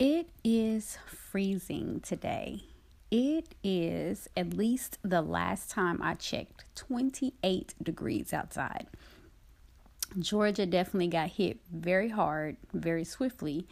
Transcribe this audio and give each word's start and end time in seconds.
It 0.00 0.30
is 0.42 0.96
freezing 1.06 2.00
today. 2.00 2.62
It 3.10 3.54
is, 3.62 4.30
at 4.34 4.54
least 4.54 4.96
the 5.02 5.20
last 5.20 5.68
time 5.68 6.00
I 6.00 6.14
checked, 6.14 6.64
28 6.74 7.74
degrees 7.82 8.32
outside. 8.32 8.86
Georgia 10.18 10.64
definitely 10.64 11.08
got 11.08 11.28
hit 11.28 11.58
very 11.70 12.08
hard, 12.08 12.56
very 12.72 13.04
swiftly 13.04 13.66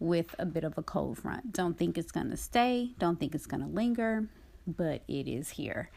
with 0.00 0.34
a 0.38 0.46
bit 0.46 0.64
of 0.64 0.78
a 0.78 0.82
cold 0.82 1.18
front. 1.18 1.52
Don't 1.52 1.76
think 1.76 1.98
it's 1.98 2.10
going 2.10 2.30
to 2.30 2.38
stay, 2.38 2.92
don't 2.98 3.20
think 3.20 3.34
it's 3.34 3.44
going 3.44 3.62
to 3.62 3.68
linger, 3.68 4.28
but 4.66 5.02
it 5.06 5.28
is 5.28 5.50
here. 5.50 5.90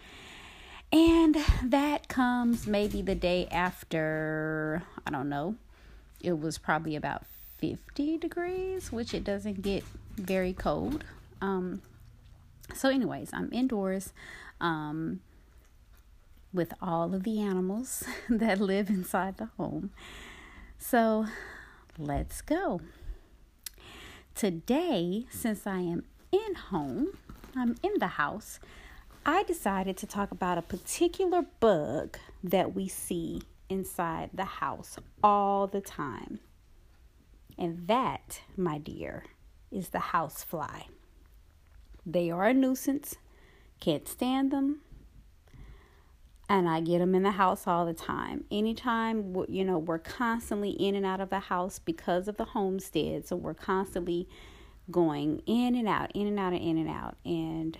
And 0.91 1.37
that 1.63 2.09
comes 2.09 2.67
maybe 2.67 3.01
the 3.01 3.15
day 3.15 3.47
after, 3.49 4.83
I 5.07 5.11
don't 5.11 5.29
know, 5.29 5.55
it 6.21 6.37
was 6.37 6.57
probably 6.57 6.97
about 6.97 7.23
50 7.59 8.17
degrees, 8.17 8.91
which 8.91 9.13
it 9.13 9.23
doesn't 9.23 9.61
get 9.61 9.83
very 10.15 10.53
cold. 10.53 11.03
Um, 11.41 11.81
so, 12.73 12.89
anyways, 12.89 13.31
I'm 13.33 13.49
indoors 13.51 14.13
um, 14.61 15.21
with 16.53 16.73
all 16.81 17.13
of 17.13 17.23
the 17.23 17.41
animals 17.41 18.03
that 18.29 18.59
live 18.59 18.89
inside 18.89 19.37
the 19.37 19.49
home. 19.57 19.91
So, 20.77 21.27
let's 21.97 22.41
go. 22.41 22.81
Today, 24.35 25.25
since 25.29 25.67
I 25.67 25.79
am 25.79 26.03
in 26.31 26.55
home, 26.55 27.17
I'm 27.55 27.75
in 27.83 27.93
the 27.99 28.07
house, 28.07 28.59
I 29.25 29.43
decided 29.43 29.97
to 29.97 30.07
talk 30.07 30.31
about 30.31 30.57
a 30.57 30.61
particular 30.61 31.45
bug 31.59 32.17
that 32.43 32.73
we 32.73 32.87
see 32.87 33.41
inside 33.67 34.29
the 34.33 34.45
house 34.45 34.97
all 35.21 35.67
the 35.67 35.81
time. 35.81 36.39
And 37.59 37.87
that, 37.87 38.41
my 38.55 38.77
dear, 38.77 39.25
is 39.69 39.89
the 39.89 39.99
housefly. 39.99 40.83
They 42.05 42.31
are 42.31 42.45
a 42.45 42.53
nuisance, 42.53 43.17
can't 43.81 44.07
stand 44.07 44.51
them. 44.51 44.79
And 46.47 46.67
I 46.69 46.79
get 46.79 46.99
them 46.99 47.13
in 47.13 47.23
the 47.23 47.31
house 47.31 47.67
all 47.67 47.85
the 47.85 47.93
time. 47.93 48.45
Anytime, 48.49 49.35
you 49.49 49.63
know, 49.65 49.77
we're 49.77 49.99
constantly 49.99 50.71
in 50.71 50.95
and 50.95 51.05
out 51.05 51.19
of 51.19 51.29
the 51.29 51.39
house 51.39 51.77
because 51.77 52.27
of 52.27 52.37
the 52.37 52.45
homestead. 52.45 53.27
So 53.27 53.35
we're 53.35 53.53
constantly 53.53 54.27
going 54.89 55.43
in 55.45 55.75
and 55.75 55.87
out, 55.87 56.11
in 56.15 56.27
and 56.27 56.39
out, 56.39 56.53
and 56.53 56.63
in 56.63 56.77
and 56.77 56.89
out. 56.89 57.17
And 57.23 57.77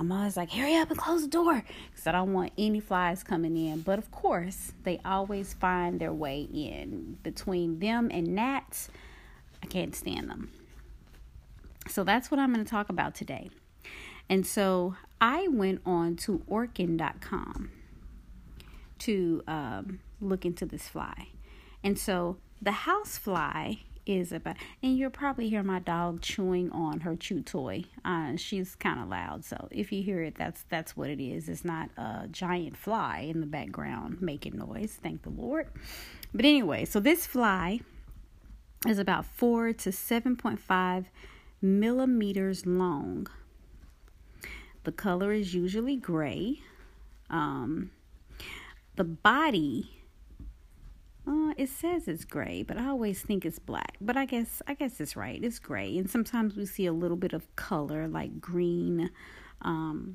I'm 0.00 0.10
always 0.10 0.34
like, 0.34 0.50
hurry 0.50 0.76
up 0.76 0.90
and 0.90 0.98
close 0.98 1.20
the 1.20 1.28
door 1.28 1.62
because 1.90 2.06
I 2.06 2.12
don't 2.12 2.32
want 2.32 2.52
any 2.56 2.80
flies 2.80 3.22
coming 3.22 3.54
in. 3.54 3.82
But 3.82 3.98
of 3.98 4.10
course, 4.10 4.72
they 4.82 4.98
always 5.04 5.52
find 5.52 6.00
their 6.00 6.12
way 6.12 6.48
in. 6.52 7.18
Between 7.22 7.80
them 7.80 8.08
and 8.10 8.34
gnats, 8.34 8.88
I 9.62 9.66
can't 9.66 9.94
stand 9.94 10.30
them. 10.30 10.50
So 11.86 12.02
that's 12.02 12.30
what 12.30 12.40
I'm 12.40 12.50
going 12.54 12.64
to 12.64 12.70
talk 12.70 12.88
about 12.88 13.14
today. 13.14 13.50
And 14.30 14.46
so 14.46 14.96
I 15.20 15.48
went 15.48 15.82
on 15.84 16.16
to 16.16 16.38
orkin.com 16.50 17.70
to 19.00 19.42
um, 19.46 20.00
look 20.18 20.46
into 20.46 20.64
this 20.64 20.88
fly. 20.88 21.28
And 21.84 21.98
so 21.98 22.38
the 22.62 22.72
house 22.72 23.18
fly 23.18 23.80
is 24.10 24.32
about 24.32 24.56
and 24.82 24.96
you'll 24.96 25.10
probably 25.10 25.48
hear 25.48 25.62
my 25.62 25.78
dog 25.78 26.20
chewing 26.20 26.70
on 26.72 27.00
her 27.00 27.16
chew 27.16 27.42
toy. 27.42 27.84
Uh, 28.04 28.36
she's 28.36 28.74
kind 28.74 29.00
of 29.00 29.08
loud 29.08 29.44
so 29.44 29.68
if 29.70 29.92
you 29.92 30.02
hear 30.02 30.22
it 30.22 30.34
that's 30.36 30.64
that's 30.68 30.96
what 30.96 31.08
it 31.10 31.22
is. 31.22 31.48
It's 31.48 31.64
not 31.64 31.90
a 31.96 32.28
giant 32.30 32.76
fly 32.76 33.20
in 33.28 33.40
the 33.40 33.46
background 33.46 34.20
making 34.20 34.58
noise 34.58 34.98
thank 35.02 35.22
the 35.22 35.30
lord. 35.30 35.68
But 36.34 36.44
anyway 36.44 36.84
so 36.84 37.00
this 37.00 37.26
fly 37.26 37.80
is 38.86 38.98
about 38.98 39.26
4 39.26 39.74
to 39.74 39.90
7.5 39.90 41.04
millimeters 41.60 42.64
long. 42.64 43.26
The 44.84 44.92
color 44.92 45.32
is 45.32 45.54
usually 45.54 45.96
gray. 45.96 46.60
Um, 47.28 47.90
the 48.96 49.04
body 49.04 49.99
uh, 51.30 51.54
it 51.56 51.68
says 51.68 52.08
it's 52.08 52.24
gray, 52.24 52.64
but 52.64 52.76
I 52.76 52.88
always 52.88 53.22
think 53.22 53.44
it's 53.44 53.60
black. 53.60 53.96
But 54.00 54.16
I 54.16 54.24
guess 54.24 54.60
I 54.66 54.74
guess 54.74 55.00
it's 55.00 55.14
right. 55.14 55.42
It's 55.42 55.60
gray, 55.60 55.96
and 55.96 56.10
sometimes 56.10 56.56
we 56.56 56.66
see 56.66 56.86
a 56.86 56.92
little 56.92 57.16
bit 57.16 57.32
of 57.32 57.54
color, 57.54 58.08
like 58.08 58.40
green, 58.40 59.10
um, 59.62 60.14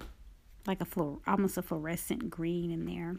like 0.67 0.81
a 0.81 1.17
almost 1.25 1.57
a 1.57 1.61
fluorescent 1.61 2.29
green 2.29 2.69
in 2.69 2.85
there. 2.85 3.15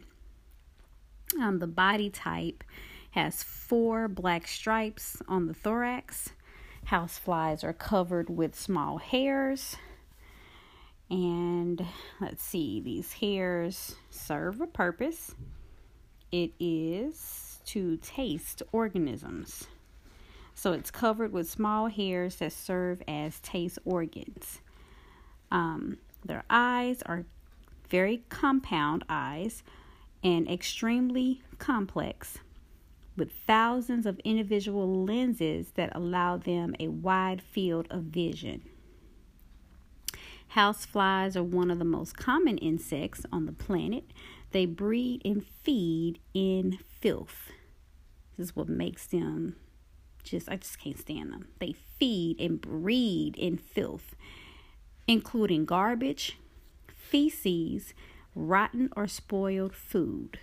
Um, 1.41 1.57
the 1.57 1.67
body 1.67 2.11
type 2.11 2.63
has 3.11 3.41
four 3.41 4.07
black 4.07 4.47
stripes 4.47 5.17
on 5.27 5.47
the 5.47 5.55
thorax. 5.55 6.29
Houseflies 6.89 7.63
are 7.63 7.73
covered 7.73 8.29
with 8.29 8.53
small 8.53 8.99
hairs. 8.99 9.75
And 11.09 11.83
let's 12.21 12.43
see, 12.43 12.79
these 12.79 13.13
hairs 13.13 13.95
serve 14.09 14.61
a 14.61 14.67
purpose. 14.67 15.33
It 16.31 16.51
is 16.59 17.46
to 17.67 17.97
taste 17.97 18.63
organisms. 18.71 19.67
So 20.55 20.73
it's 20.73 20.89
covered 20.89 21.31
with 21.31 21.49
small 21.49 21.87
hairs 21.87 22.37
that 22.37 22.51
serve 22.51 23.01
as 23.07 23.39
taste 23.39 23.79
organs. 23.85 24.61
Um, 25.51 25.97
their 26.25 26.43
eyes 26.49 27.01
are 27.05 27.25
very 27.89 28.23
compound 28.29 29.03
eyes 29.07 29.63
and 30.23 30.49
extremely 30.49 31.41
complex, 31.59 32.39
with 33.15 33.31
thousands 33.45 34.05
of 34.05 34.19
individual 34.19 35.05
lenses 35.05 35.71
that 35.75 35.95
allow 35.95 36.37
them 36.37 36.75
a 36.79 36.87
wide 36.87 37.41
field 37.41 37.87
of 37.89 38.03
vision. 38.03 38.61
Houseflies 40.55 41.35
are 41.35 41.43
one 41.43 41.69
of 41.69 41.77
the 41.77 41.85
most 41.85 42.17
common 42.17 42.57
insects 42.57 43.25
on 43.31 43.45
the 43.45 43.51
planet. 43.51 44.05
They 44.51 44.65
breed 44.65 45.21
and 45.25 45.45
feed 45.45 46.19
in 46.33 46.79
filth. 46.99 47.51
This 48.37 48.49
is 48.49 48.55
what 48.55 48.69
makes 48.69 49.07
them 49.07 49.55
just, 50.23 50.49
I 50.49 50.57
just 50.57 50.79
can't 50.79 50.97
stand 50.97 51.31
them. 51.31 51.47
They 51.59 51.73
feed 51.73 52.39
and 52.39 52.61
breed 52.61 53.35
in 53.37 53.57
filth, 53.57 54.15
including 55.07 55.65
garbage, 55.65 56.37
feces, 56.87 57.93
rotten 58.35 58.89
or 58.95 59.07
spoiled 59.07 59.73
food. 59.73 60.39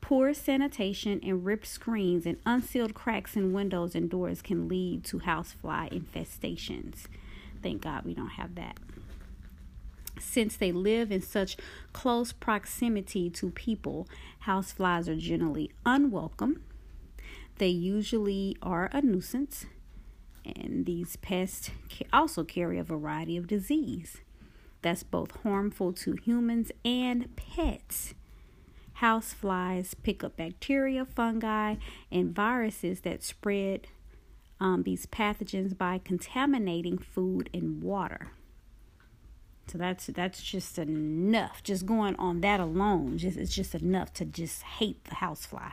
Poor 0.00 0.34
sanitation 0.34 1.20
and 1.22 1.46
ripped 1.46 1.66
screens 1.66 2.26
and 2.26 2.38
unsealed 2.44 2.92
cracks 2.92 3.36
in 3.36 3.52
windows 3.52 3.94
and 3.94 4.10
doors 4.10 4.42
can 4.42 4.68
lead 4.68 5.04
to 5.04 5.20
housefly 5.20 5.88
infestations. 5.88 7.06
Thank 7.62 7.82
God 7.82 8.04
we 8.04 8.12
don't 8.12 8.28
have 8.30 8.54
that. 8.56 8.76
Since 10.18 10.56
they 10.56 10.72
live 10.72 11.10
in 11.10 11.22
such 11.22 11.56
close 11.92 12.32
proximity 12.32 13.30
to 13.30 13.50
people, 13.50 14.08
houseflies 14.46 15.08
are 15.08 15.16
generally 15.16 15.70
unwelcome. 15.84 16.62
They 17.58 17.68
usually 17.68 18.56
are 18.62 18.90
a 18.92 19.00
nuisance, 19.00 19.66
and 20.44 20.86
these 20.86 21.16
pests 21.16 21.70
also 22.12 22.44
carry 22.44 22.78
a 22.78 22.84
variety 22.84 23.36
of 23.36 23.46
disease 23.46 24.18
that's 24.82 25.02
both 25.02 25.30
harmful 25.42 25.92
to 25.94 26.12
humans 26.12 26.70
and 26.84 27.34
pets. 27.36 28.14
Houseflies 29.00 29.94
pick 30.02 30.22
up 30.22 30.36
bacteria, 30.36 31.04
fungi, 31.04 31.76
and 32.12 32.34
viruses 32.34 33.00
that 33.00 33.22
spread 33.22 33.88
um, 34.60 34.82
these 34.82 35.06
pathogens 35.06 35.76
by 35.76 35.98
contaminating 35.98 36.98
food 36.98 37.50
and 37.52 37.82
water. 37.82 38.30
So 39.66 39.78
that's 39.78 40.06
that's 40.06 40.42
just 40.42 40.78
enough. 40.78 41.62
Just 41.62 41.86
going 41.86 42.16
on 42.16 42.40
that 42.42 42.60
alone, 42.60 43.18
just 43.18 43.36
it's 43.38 43.54
just 43.54 43.74
enough 43.74 44.12
to 44.14 44.24
just 44.24 44.62
hate 44.62 45.04
the 45.04 45.16
housefly. 45.16 45.70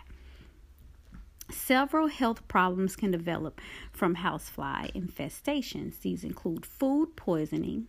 Several 1.51 2.07
health 2.07 2.47
problems 2.47 2.95
can 2.95 3.11
develop 3.11 3.59
from 3.91 4.15
housefly 4.15 4.87
infestations. 4.95 5.99
These 5.99 6.23
include 6.23 6.65
food 6.65 7.17
poisoning, 7.17 7.87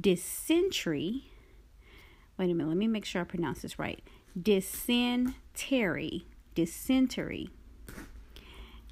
dysentery. 0.00 1.24
Wait 2.38 2.50
a 2.50 2.54
minute, 2.54 2.68
let 2.68 2.76
me 2.76 2.86
make 2.86 3.04
sure 3.04 3.22
I 3.22 3.24
pronounce 3.24 3.62
this 3.62 3.78
right. 3.78 4.02
Dysentery, 4.40 6.26
dysentery. 6.54 7.50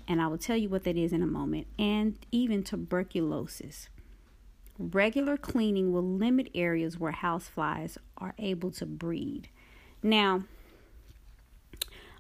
And 0.09 0.21
I 0.21 0.27
will 0.27 0.39
tell 0.39 0.57
you 0.57 0.69
what 0.69 0.83
that 0.85 0.97
is 0.97 1.13
in 1.13 1.23
a 1.23 1.27
moment, 1.27 1.69
and 1.79 2.19
even 2.33 2.65
tuberculosis. 2.65 3.89
Regular 4.79 5.37
cleaning 5.37 5.93
will 5.93 6.03
limit 6.03 6.51
areas 6.55 6.99
where 6.99 7.13
houseflies 7.13 7.99
are 8.19 8.35
able 8.39 8.71
to 8.73 8.87
breed. 8.87 9.49
Now, 10.03 10.45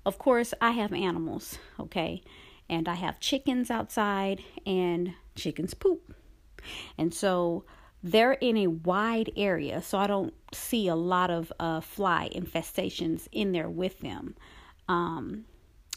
of 0.04 0.18
course, 0.18 0.52
I 0.60 0.72
have 0.72 0.92
animals, 0.92 1.58
okay? 1.78 2.22
And 2.68 2.88
I 2.88 2.94
have 2.94 3.20
chickens 3.20 3.70
outside, 3.70 4.42
and 4.66 5.14
chickens 5.34 5.74
poop. 5.74 6.14
And 6.98 7.12
so 7.12 7.64
they're 8.02 8.32
in 8.32 8.56
a 8.56 8.66
wide 8.68 9.30
area, 9.36 9.80
so 9.80 9.98
I 9.98 10.06
don't 10.06 10.34
see 10.52 10.88
a 10.88 10.94
lot 10.94 11.30
of 11.30 11.52
uh, 11.58 11.80
fly 11.80 12.30
infestations 12.34 13.28
in 13.32 13.52
there 13.52 13.70
with 13.70 14.00
them. 14.00 14.34
Um, 14.88 15.44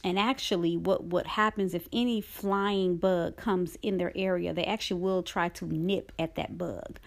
and 0.06 0.19
actually 0.19 0.78
what 0.78 1.04
what 1.04 1.25
happens 1.25 1.74
if 1.74 1.90
any 1.92 2.22
flying 2.22 2.96
bug 2.96 3.36
comes 3.36 3.75
in 3.81 3.98
their 3.98 4.13
area 4.16 4.54
they 4.54 4.63
actually 4.63 5.02
will 5.02 5.24
try 5.24 5.50
to 5.50 5.66
nip 5.66 6.13
at 6.18 6.36
that 6.36 6.57
bug. 6.57 7.00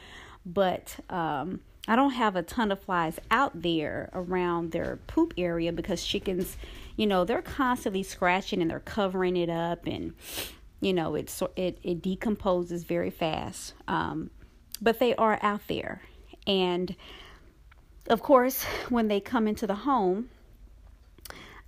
But 0.45 0.99
um, 1.09 1.61
i 1.87 1.97
don't 1.97 2.11
have 2.11 2.37
a 2.37 2.43
ton 2.43 2.71
of 2.73 2.81
flies 2.81 3.19
out 3.31 3.63
there 3.63 4.11
around 4.13 4.73
their 4.73 4.99
poop 5.07 5.33
area 5.39 5.73
because 5.73 6.05
chickens 6.05 6.57
you 6.97 7.07
know 7.07 7.25
they're 7.25 7.41
constantly 7.41 8.03
scratching 8.03 8.61
and 8.61 8.71
they're 8.71 8.81
covering 8.81 9.37
it 9.37 9.49
up 9.49 9.87
and 9.87 10.13
you 10.81 10.93
know 10.93 11.15
it's 11.15 11.43
it, 11.57 11.79
it 11.83 12.03
decomposes 12.03 12.85
very 12.85 13.11
fast. 13.11 13.75
Um, 13.87 14.31
but 14.81 15.01
they 15.01 15.15
are 15.17 15.39
out 15.43 15.63
there. 15.67 16.03
And 16.47 16.95
of 18.11 18.23
course 18.23 18.65
when 18.89 19.07
they 19.09 19.21
come 19.21 19.47
into 19.47 19.67
the 19.67 19.75
home 19.75 20.31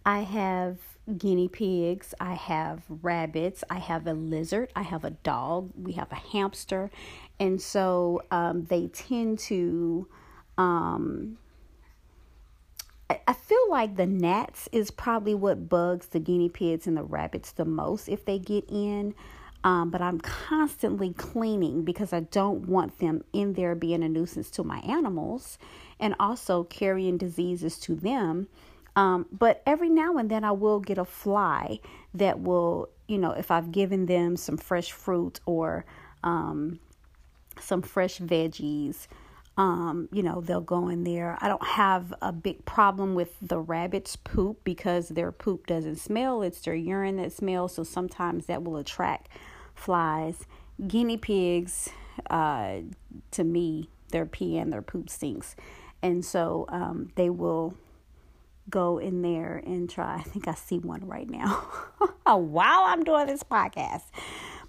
i 0.06 0.21
have 0.21 0.79
guinea 1.11 1.49
pigs, 1.49 2.15
I 2.21 2.35
have 2.35 2.83
rabbits, 2.89 3.62
I 3.69 3.79
have 3.79 4.07
a 4.07 4.12
lizard, 4.12 4.71
I 4.75 4.83
have 4.83 5.05
a 5.05 5.11
dog, 5.11 5.71
we 5.77 5.93
have 5.93 6.11
a 6.11 6.17
hamster. 6.17 6.91
And 7.39 7.61
so 7.61 8.23
um, 8.31 8.65
they 8.65 8.89
tend 8.89 9.39
to, 9.41 10.09
um, 10.59 11.39
I, 13.09 13.33
feel 13.33 13.71
like 13.71 13.97
the 13.97 14.07
gnats 14.07 14.69
is 14.73 14.91
probably 14.91 15.35
what 15.35 15.69
bugs 15.69 16.07
the 16.07 16.21
guinea 16.21 16.49
pigs 16.49 16.87
and 16.87 16.97
the 16.97 17.03
rabbits 17.03 17.53
the 17.53 17.65
most 17.65 18.09
if 18.09 18.25
they 18.25 18.39
get 18.39 18.65
in. 18.69 19.15
Um, 19.62 19.91
but 19.91 20.01
I'm 20.01 20.21
constantly 20.21 21.12
cleaning 21.12 21.85
because 21.85 22.12
I 22.12 22.21
don't 22.21 22.67
want 22.67 22.99
them 22.99 23.25
in 23.33 23.53
there 23.55 23.75
being 23.75 24.03
a 24.03 24.09
nuisance 24.09 24.51
to 24.53 24.65
my 24.65 24.79
animals 24.79 25.59
and 25.99 26.15
also 26.19 26.65
carrying 26.65 27.19
diseases 27.19 27.79
to 27.81 27.95
them. 27.95 28.49
Um, 29.00 29.25
but 29.32 29.62
every 29.64 29.88
now 29.88 30.19
and 30.19 30.31
then 30.31 30.44
I 30.44 30.52
will 30.52 30.79
get 30.79 30.99
a 30.99 31.06
fly 31.06 31.81
that 32.12 32.41
will, 32.41 32.91
you 33.08 33.17
know, 33.17 33.31
if 33.31 33.50
I've 33.50 33.73
given 33.73 34.05
them 34.05 34.37
some 34.37 34.58
fresh 34.58 34.93
fruit 34.93 35.41
or 35.47 35.87
um, 36.23 36.81
some 37.58 37.81
fresh 37.81 38.19
veggies, 38.19 39.06
um, 39.56 40.11
you 40.12 40.23
know, 40.23 40.43
they'll 40.43 40.61
go 40.61 40.88
in 40.88 41.05
there. 41.05 41.38
I 41.41 41.49
don't 41.49 41.67
have 41.67 42.12
a 42.20 42.31
big 42.31 42.67
problem 42.67 43.14
with 43.14 43.32
the 43.41 43.58
rabbit's 43.58 44.17
poop 44.17 44.64
because 44.64 45.08
their 45.08 45.32
poop 45.32 45.67
doesn't 45.67 45.97
smell, 45.97 46.43
it's 46.43 46.61
their 46.61 46.75
urine 46.75 47.17
that 47.17 47.32
smells. 47.32 47.76
So 47.76 47.85
sometimes 47.85 48.44
that 48.47 48.62
will 48.62 48.76
attract 48.76 49.31
flies. 49.75 50.44
Guinea 50.87 51.17
pigs, 51.17 51.88
uh, 52.29 52.81
to 53.31 53.44
me, 53.44 53.88
their 54.11 54.26
pee 54.26 54.58
and 54.58 54.70
their 54.70 54.82
poop 54.82 55.08
stinks. 55.08 55.56
And 56.02 56.23
so 56.23 56.67
um, 56.69 57.12
they 57.14 57.31
will 57.31 57.75
go 58.70 58.99
in 58.99 59.22
there 59.22 59.62
and 59.67 59.90
try. 59.90 60.17
I 60.17 60.22
think 60.22 60.49
I 60.49 60.55
see 60.55 60.78
one 60.78 61.06
right 61.06 61.28
now 61.28 61.49
while 62.25 62.82
I'm 62.84 63.05
doing 63.05 63.26
this 63.26 63.43
podcast. 63.43 64.05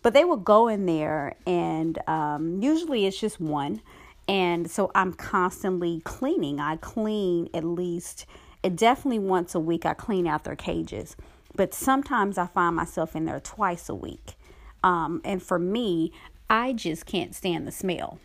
But 0.02 0.14
they 0.14 0.26
will 0.26 0.38
go 0.38 0.68
in 0.68 0.88
there, 0.88 1.36
and 1.46 2.00
um, 2.10 2.60
usually 2.62 3.06
it's 3.06 3.20
just 3.20 3.40
one. 3.40 3.82
And 4.28 4.70
so 4.70 4.92
I'm 4.96 5.14
constantly 5.14 6.02
cleaning. 6.04 6.60
I 6.60 6.78
clean 6.78 7.50
at 7.54 7.64
least, 7.64 8.26
it 8.64 8.76
definitely 8.76 9.20
once 9.20 9.54
a 9.54 9.60
week, 9.60 9.86
I 9.86 9.94
clean 9.94 10.26
out 10.26 10.44
their 10.44 10.56
cages. 10.56 11.16
But 11.56 11.74
sometimes 11.74 12.38
I 12.38 12.48
find 12.48 12.76
myself 12.76 13.16
in 13.16 13.26
there 13.26 13.40
twice 13.40 13.90
a 13.90 13.96
week. 13.96 14.36
Um, 14.84 15.22
and 15.24 15.44
for 15.44 15.60
me, 15.60 16.12
I 16.50 16.74
just 16.74 17.06
can't 17.06 17.36
stand 17.36 17.68
the 17.68 17.72
smell. 17.72 18.20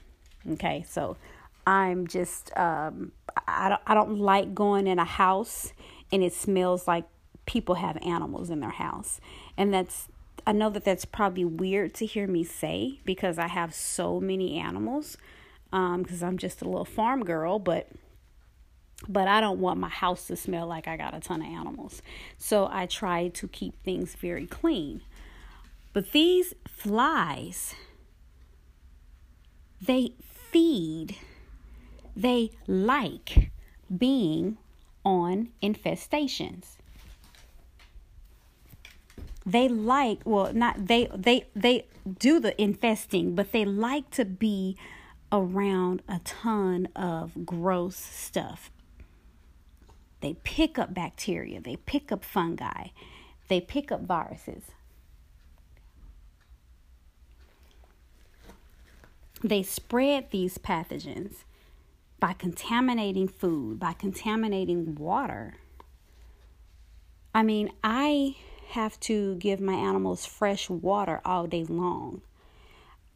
Okay, 0.49 0.84
so 0.88 1.17
I'm 1.67 2.07
just 2.07 2.57
um, 2.57 3.13
I 3.49 3.69
don't 3.69 3.83
I 3.87 3.95
don't 3.95 4.19
like 4.19 4.55
going 4.55 4.87
in 4.87 4.99
a 4.99 5.05
house 5.05 5.73
and 6.13 6.23
it 6.23 6.33
smells 6.33 6.87
like 6.87 7.05
people 7.47 7.77
have 7.77 7.99
animals 8.03 8.51
in 8.51 8.61
their 8.61 8.71
house. 8.71 9.21
And 9.57 9.73
that's 9.73 10.09
I 10.47 10.53
know 10.53 10.71
that 10.71 10.85
that's 10.85 11.05
probably 11.05 11.45
weird 11.45 11.95
to 11.95 12.07
hear 12.07 12.27
me 12.27 12.45
say 12.45 13.01
because 13.05 13.39
I 13.39 13.49
have 13.49 13.75
so 13.75 14.21
many 14.21 14.59
animals 14.59 15.17
because 15.71 16.23
um, 16.23 16.29
I'm 16.29 16.39
just 16.39 16.63
a 16.63 16.65
little 16.65 16.85
farm 16.85 17.25
girl, 17.25 17.59
but 17.59 17.89
but 19.09 19.29
I 19.29 19.41
don't 19.41 19.61
want 19.61 19.79
my 19.79 19.89
house 19.89 20.27
to 20.29 20.37
smell 20.37 20.67
like 20.67 20.89
I 20.89 20.97
got 20.97 21.15
a 21.15 21.21
ton 21.21 21.43
of 21.43 21.49
animals. 21.49 22.01
So 22.39 22.69
I 22.71 22.87
try 22.87 23.29
to 23.29 23.49
keep 23.49 23.83
things 23.83 24.15
very 24.15 24.47
clean. 24.47 25.03
But 25.93 26.13
these 26.13 26.55
flies, 26.67 27.75
they 29.81 30.13
feed 30.51 31.17
they 32.17 32.51
like 32.67 33.51
being 33.97 34.57
on 35.05 35.51
infestations. 35.63 36.77
They 39.45 39.69
like, 39.69 40.21
well, 40.25 40.53
not 40.53 40.89
they 40.89 41.09
they 41.15 41.47
they 41.55 41.87
do 42.19 42.41
the 42.41 42.61
infesting, 42.61 43.35
but 43.35 43.53
they 43.53 43.65
like 43.65 44.11
to 44.13 44.25
be 44.25 44.77
around 45.31 46.03
a 46.09 46.21
ton 46.25 46.89
of 46.97 47.47
gross 47.47 47.97
stuff. 47.97 48.71
They 50.21 50.35
pick 50.43 50.79
up 50.79 50.95
bacteria, 50.95 51.61
they 51.61 51.77
pick 51.77 52.11
up 52.11 52.25
fungi, 52.25 52.89
they 53.49 53.61
pick 53.61 53.93
up 53.93 54.01
viruses. 54.01 54.63
They 59.45 59.63
spread 59.63 60.31
these 60.31 60.59
pathogens 60.59 61.45
by 62.19 62.33
contaminating 62.33 63.29
food, 63.29 63.79
by 63.79 63.93
contaminating 63.93 64.95
water. 64.95 65.55
I 67.35 67.43
mean, 67.43 67.71
I 67.85 68.37
have 68.69 68.99
to 69.01 69.37
give 69.37 69.61
my 69.61 69.75
animals 69.75 70.27
fresh 70.27 70.69
water 70.69 71.21
all 71.25 71.47
day 71.47 71.65
long. 71.65 72.23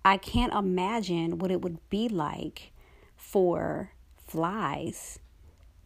I 0.04 0.16
can't 0.16 0.52
imagine 0.52 1.38
what 1.38 1.50
it 1.50 1.62
would 1.62 1.78
be 1.90 2.08
like 2.08 2.72
for 3.16 3.92
flies 4.26 5.18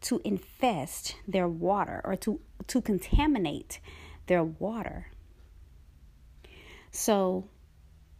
to 0.02 0.20
infest 0.24 1.16
their 1.26 1.48
water 1.48 2.00
or 2.04 2.14
to, 2.16 2.40
to 2.66 2.80
contaminate 2.80 3.80
their 4.26 4.44
water. 4.44 5.06
So, 6.90 7.48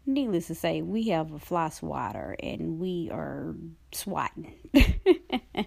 needless 0.06 0.49
to 0.49 0.55
say, 0.55 0.82
we 0.82 1.08
have 1.08 1.32
a 1.32 1.38
fly 1.38 1.69
swatter 1.69 2.37
and 2.43 2.81
we 2.81 3.11
are 3.12 3.55
swatting. 3.93 4.55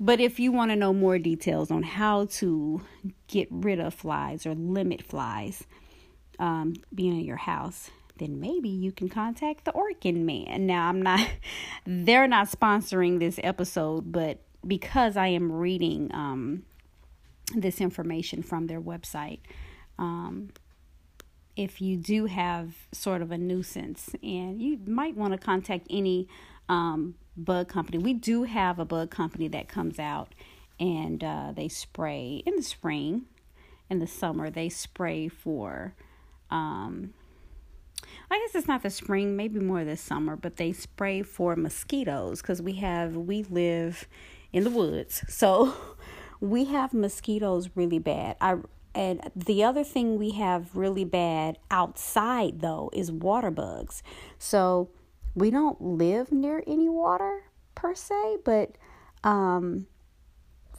but 0.00 0.20
if 0.20 0.38
you 0.40 0.52
want 0.52 0.70
to 0.70 0.76
know 0.76 0.92
more 0.92 1.18
details 1.18 1.70
on 1.70 1.82
how 1.82 2.26
to 2.26 2.82
get 3.28 3.48
rid 3.50 3.80
of 3.80 3.94
flies 3.94 4.46
or 4.46 4.54
limit 4.54 5.02
flies 5.02 5.64
um, 6.38 6.74
being 6.94 7.18
in 7.18 7.24
your 7.24 7.36
house, 7.36 7.90
then 8.18 8.40
maybe 8.40 8.68
you 8.68 8.92
can 8.92 9.08
contact 9.08 9.64
the 9.64 9.72
Orkin 9.72 10.24
Man. 10.24 10.66
Now, 10.66 10.88
I'm 10.88 11.02
not, 11.02 11.28
they're 11.86 12.28
not 12.28 12.48
sponsoring 12.48 13.18
this 13.18 13.38
episode, 13.42 14.10
but 14.10 14.40
because 14.66 15.16
I 15.16 15.28
am 15.28 15.52
reading 15.52 16.10
um, 16.12 16.64
this 17.54 17.80
information 17.80 18.42
from 18.42 18.66
their 18.66 18.80
website, 18.80 19.40
um, 19.98 20.50
if 21.56 21.80
you 21.80 21.96
do 21.96 22.26
have 22.26 22.74
sort 22.92 23.22
of 23.22 23.30
a 23.30 23.38
nuisance 23.38 24.10
and 24.22 24.60
you 24.60 24.78
might 24.86 25.16
want 25.16 25.32
to 25.32 25.38
contact 25.38 25.86
any 25.88 26.28
um, 26.68 27.14
bug 27.36 27.68
company. 27.68 27.98
We 27.98 28.14
do 28.14 28.44
have 28.44 28.78
a 28.78 28.84
bug 28.84 29.10
company 29.10 29.48
that 29.48 29.68
comes 29.68 29.98
out 29.98 30.34
and 30.78 31.22
uh, 31.22 31.52
they 31.54 31.68
spray 31.68 32.42
in 32.44 32.56
the 32.56 32.62
spring, 32.62 33.26
in 33.88 33.98
the 33.98 34.06
summer, 34.06 34.50
they 34.50 34.68
spray 34.68 35.28
for. 35.28 35.94
Um, 36.50 37.14
I 38.30 38.38
guess 38.38 38.54
it's 38.54 38.68
not 38.68 38.82
the 38.82 38.90
spring, 38.90 39.36
maybe 39.36 39.60
more 39.60 39.84
the 39.84 39.96
summer, 39.96 40.36
but 40.36 40.56
they 40.56 40.72
spray 40.72 41.22
for 41.22 41.56
mosquitoes 41.56 42.42
because 42.42 42.60
we 42.60 42.74
have, 42.74 43.16
we 43.16 43.44
live 43.44 44.06
in 44.52 44.64
the 44.64 44.70
woods. 44.70 45.24
So 45.28 45.74
we 46.40 46.66
have 46.66 46.92
mosquitoes 46.92 47.70
really 47.74 47.98
bad. 47.98 48.36
I 48.40 48.56
and 48.94 49.30
the 49.36 49.62
other 49.62 49.84
thing 49.84 50.18
we 50.18 50.30
have 50.30 50.74
really 50.74 51.04
bad 51.04 51.58
outside 51.70 52.60
though 52.60 52.90
is 52.94 53.12
water 53.12 53.50
bugs. 53.50 54.02
So 54.38 54.88
we 55.36 55.50
don't 55.50 55.80
live 55.80 56.32
near 56.32 56.64
any 56.66 56.88
water 56.88 57.44
per 57.76 57.94
se, 57.94 58.38
but 58.44 58.76
um 59.22 59.86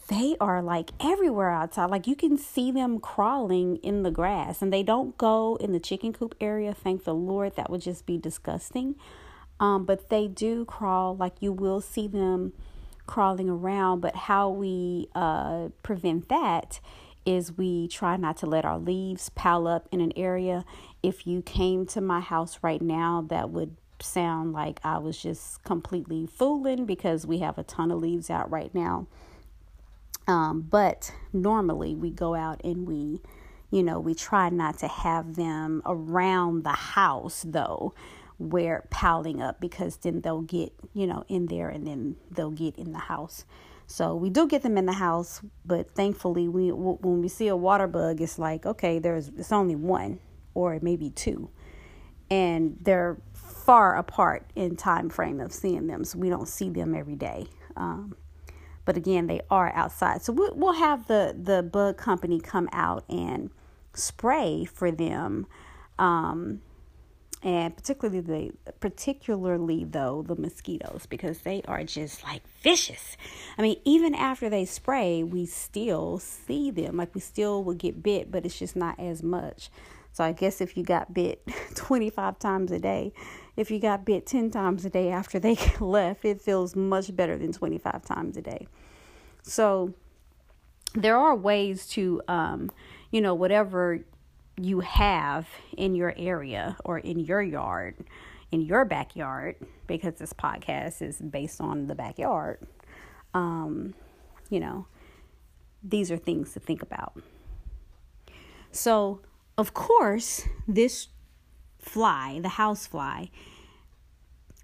they 0.08 0.36
are 0.40 0.62
like 0.62 0.92
everywhere 1.02 1.52
outside. 1.52 1.90
Like 1.90 2.08
you 2.08 2.16
can 2.16 2.38
see 2.38 2.72
them 2.72 3.00
crawling 3.00 3.76
in 3.78 4.04
the 4.04 4.12
grass 4.12 4.62
and 4.62 4.72
they 4.72 4.84
don't 4.84 5.18
go 5.18 5.58
in 5.58 5.74
the 5.74 5.80
chicken 5.80 6.14
coop 6.14 6.34
area. 6.40 6.74
Thank 6.74 7.04
the 7.04 7.14
Lord. 7.14 7.56
That 7.56 7.70
would 7.70 7.82
just 7.82 8.06
be 8.06 8.18
disgusting. 8.18 8.96
Um, 9.60 9.86
but 9.86 10.10
they 10.10 10.28
do 10.28 10.66
crawl, 10.66 11.16
like 11.16 11.34
you 11.42 11.52
will 11.52 11.82
see 11.82 12.08
them 12.08 12.54
crawling 13.06 13.50
around. 13.50 14.00
But 14.00 14.16
how 14.16 14.50
we 14.50 15.10
uh, 15.14 15.70
prevent 15.84 16.30
that 16.30 16.80
is 17.26 17.58
we 17.58 17.90
try 17.90 18.16
not 18.16 18.38
to 18.38 18.46
let 18.46 18.64
our 18.64 18.78
leaves 18.78 19.30
pile 19.30 19.68
up 19.68 19.90
in 19.92 20.00
an 20.00 20.14
area. 20.16 20.64
If 21.04 21.28
you 21.28 21.42
came 21.42 21.86
to 21.88 22.00
my 22.00 22.22
house 22.22 22.60
right 22.62 22.82
now, 22.82 23.26
that 23.30 23.50
would 23.50 23.76
sound 24.04 24.54
like 24.54 24.80
I 24.84 24.98
was 24.98 25.22
just 25.22 25.64
completely 25.64 26.28
fooling 26.28 26.86
because 26.86 27.26
we 27.28 27.40
have 27.40 27.58
a 27.58 27.64
ton 27.64 27.92
of 27.92 28.00
leaves 28.00 28.30
out 28.30 28.50
right 28.52 28.74
now. 28.74 29.08
Um, 30.28 30.62
but 30.62 31.14
normally 31.34 31.96
we 31.96 32.12
go 32.12 32.36
out 32.36 32.62
and 32.64 32.88
we, 32.88 33.22
You 33.70 33.84
know, 33.84 34.00
we 34.00 34.14
try 34.16 34.50
not 34.50 34.78
to 34.80 34.88
have 34.88 35.36
them 35.36 35.82
around 35.86 36.64
the 36.64 36.70
house 36.70 37.44
though, 37.46 37.94
where 38.38 38.88
piling 38.90 39.42
up 39.42 39.60
because 39.60 39.98
then 39.98 40.22
they'll 40.22 40.42
get, 40.42 40.72
you 40.94 41.06
know, 41.06 41.26
in 41.28 41.48
there 41.48 41.68
and 41.70 41.86
then 41.86 42.16
they'll 42.32 42.52
get 42.52 42.78
in 42.78 42.94
the 42.94 43.00
house. 43.00 43.46
So 43.86 44.16
we 44.16 44.30
do 44.30 44.48
get 44.48 44.62
them 44.64 44.78
in 44.78 44.86
the 44.86 44.94
house, 44.94 45.42
but 45.66 45.92
thankfully, 45.96 46.48
we 46.48 46.72
when 46.72 47.22
we 47.22 47.28
see 47.30 47.48
a 47.50 47.56
water 47.56 47.88
bug, 47.88 48.22
it's 48.22 48.38
like 48.40 48.66
okay, 48.66 49.00
there's 49.00 49.30
it's 49.38 49.52
only 49.52 49.76
one 49.76 50.20
or 50.54 50.80
maybe 50.82 51.10
two, 51.10 51.50
and 52.30 52.78
they're 52.82 53.18
far 53.68 53.98
apart 53.98 54.50
in 54.56 54.78
time 54.78 55.10
frame 55.10 55.42
of 55.42 55.52
seeing 55.52 55.88
them, 55.88 56.06
so 56.06 56.18
we 56.18 56.30
don't 56.30 56.48
see 56.48 56.70
them 56.70 56.96
every 56.96 57.18
day. 57.18 57.46
Um, 57.76 58.16
but 58.86 58.96
again, 58.96 59.28
they 59.28 59.42
are 59.52 59.74
outside, 59.76 60.22
so 60.22 60.32
we'll, 60.32 60.56
we'll 60.56 60.74
have 60.74 61.08
the 61.08 61.36
the 61.38 61.62
bug 61.62 61.98
company 61.98 62.40
come 62.40 62.70
out 62.72 63.04
and 63.10 63.52
spray 63.94 64.64
for 64.64 64.90
them. 64.90 65.46
Um, 66.00 66.62
and 67.44 67.76
particularly 67.76 68.22
the 68.22 68.72
particularly 68.80 69.84
though 69.84 70.24
the 70.26 70.36
mosquitoes 70.36 71.06
because 71.08 71.40
they 71.40 71.62
are 71.68 71.84
just 71.84 72.24
like 72.24 72.44
vicious. 72.64 73.18
I 73.58 73.64
mean, 73.64 73.82
even 73.84 74.16
after 74.16 74.50
they 74.50 74.64
spray, 74.64 75.24
we 75.24 75.46
still 75.46 76.20
see 76.20 76.72
them. 76.72 76.96
Like 76.96 77.14
we 77.14 77.20
still 77.20 77.66
will 77.66 77.76
get 77.76 78.02
bit, 78.02 78.32
but 78.32 78.46
it's 78.46 78.58
just 78.58 78.78
not 78.78 78.98
as 78.98 79.22
much. 79.22 79.70
So 80.14 80.24
I 80.24 80.32
guess 80.32 80.62
if 80.62 80.78
you 80.78 80.84
got 80.84 81.14
bit 81.14 81.44
25 81.76 82.40
times 82.40 82.72
a 82.72 82.80
day, 82.80 83.12
if 83.58 83.70
you 83.70 83.80
got 83.80 84.06
bit 84.06 84.26
10 84.26 84.52
times 84.52 84.86
a 84.86 84.90
day 84.90 85.10
after 85.10 85.40
they 85.40 85.58
left, 85.82 86.24
it 86.24 86.42
feels 86.42 86.76
much 86.76 87.14
better 87.16 87.38
than 87.38 87.52
25 87.52 88.06
times 88.06 88.38
a 88.38 88.42
day. 88.42 88.68
So 89.42 89.94
there 90.94 91.18
are 91.18 91.36
ways 91.36 91.88
to 91.88 92.22
um, 92.28 92.70
you 93.12 93.22
know, 93.22 93.34
whatever 93.34 94.06
you 94.60 94.80
have 94.82 95.48
in 95.76 95.96
your 95.96 96.14
area 96.18 96.78
or 96.84 97.00
in 97.00 97.20
your 97.20 97.42
yard, 97.42 97.96
in 98.52 98.62
your 98.62 98.86
backyard, 98.86 99.56
because 99.88 100.16
this 100.16 100.34
podcast 100.34 101.02
is 101.02 101.18
based 101.18 101.62
on 101.62 101.88
the 101.88 101.96
backyard, 101.96 102.66
um, 103.34 103.94
you 104.50 104.60
know, 104.60 104.88
these 105.84 106.12
are 106.12 106.18
things 106.18 106.54
to 106.54 106.60
think 106.60 106.82
about. 106.82 107.22
So, 108.72 109.22
of 109.58 109.74
course, 109.74 110.48
this 110.68 111.08
fly, 111.78 112.40
the 112.42 112.50
house 112.50 112.88
fly, 112.88 113.30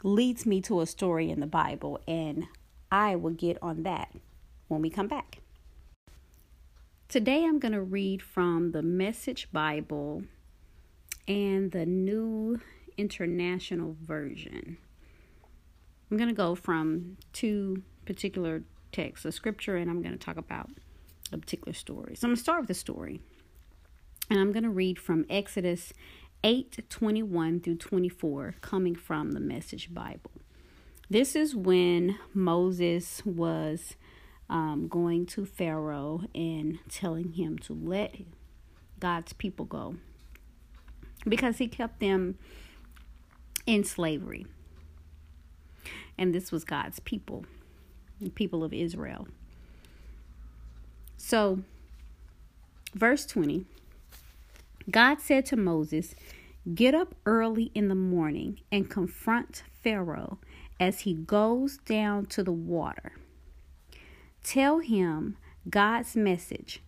leads 0.04 0.46
me 0.46 0.62
to 0.62 0.82
a 0.82 0.86
story 0.86 1.30
in 1.30 1.40
the 1.40 1.48
Bible, 1.48 2.00
and 2.08 2.46
I 2.92 3.16
will 3.16 3.32
get 3.32 3.58
on 3.62 3.84
that 3.84 4.14
when 4.68 4.82
we 4.82 4.90
come 4.90 5.08
back. 5.08 5.40
Today 7.08 7.46
I'm 7.46 7.60
going 7.60 7.74
to 7.74 7.82
read 7.82 8.22
from 8.22 8.72
the 8.72 8.82
Message 8.82 9.50
Bible 9.52 10.24
and 11.28 11.72
the 11.72 11.86
New 11.86 12.60
International 12.98 13.96
Version. 14.02 14.78
I'm 16.10 16.18
going 16.18 16.30
to 16.30 16.36
go 16.36 16.56
from 16.56 17.18
two 17.32 17.84
particular 18.06 18.64
texts, 18.92 19.26
a 19.26 19.32
scripture, 19.32 19.76
and 19.76 19.90
I'm 19.90 20.02
going 20.02 20.18
to 20.18 20.24
talk 20.24 20.38
about 20.38 20.70
a 21.32 21.38
particular 21.38 21.74
story. 21.74 22.16
So 22.16 22.28
I'm 22.28 22.32
going 22.32 22.38
to 22.38 22.44
start 22.44 22.62
with 22.62 22.68
the 22.68 22.74
story. 22.74 23.22
And 24.30 24.40
I'm 24.40 24.52
going 24.52 24.64
to 24.64 24.70
read 24.70 25.00
from 25.00 25.26
Exodus 25.30 25.94
8 26.44 26.90
21 26.90 27.62
through 27.62 27.78
24, 27.78 28.56
coming 28.60 28.96
from 28.96 29.32
the 29.32 29.40
Message 29.40 29.94
Bible. 29.94 30.32
This 31.10 31.38
is 31.38 31.56
when 31.56 32.18
Moses 32.34 33.26
was 33.26 33.96
um, 34.50 34.88
going 34.90 35.26
to 35.28 35.46
Pharaoh 35.46 36.24
and 36.36 36.80
telling 36.90 37.34
him 37.34 37.58
to 37.60 37.74
let 37.74 38.16
God's 39.00 39.32
people 39.32 39.64
go 39.64 39.96
because 41.26 41.60
he 41.60 41.68
kept 41.68 42.02
them 42.02 42.38
in 43.66 43.86
slavery. 43.86 44.46
And 46.18 46.36
this 46.36 46.52
was 46.52 46.66
God's 46.66 47.00
people, 47.00 47.46
the 48.20 48.30
people 48.30 48.66
of 48.66 48.74
Israel. 48.74 49.28
So, 51.16 51.60
verse 52.94 53.26
20 53.26 53.66
God 54.90 55.22
said 55.22 55.46
to 55.48 55.56
Moses, 55.56 56.16
Get 56.74 56.96
up 56.96 57.16
early 57.26 57.72
in 57.74 57.90
the 57.90 57.96
morning 57.96 58.62
and 58.72 58.90
confront 58.90 59.64
Pharaoh 59.82 60.40
as 60.80 61.02
he 61.02 61.14
goes 61.14 61.78
down 61.78 62.26
to 62.28 62.44
the 62.44 62.54
water. 62.54 63.14
Tell 64.44 64.80
him 64.80 65.38
God's 65.70 66.16
message 66.16 66.82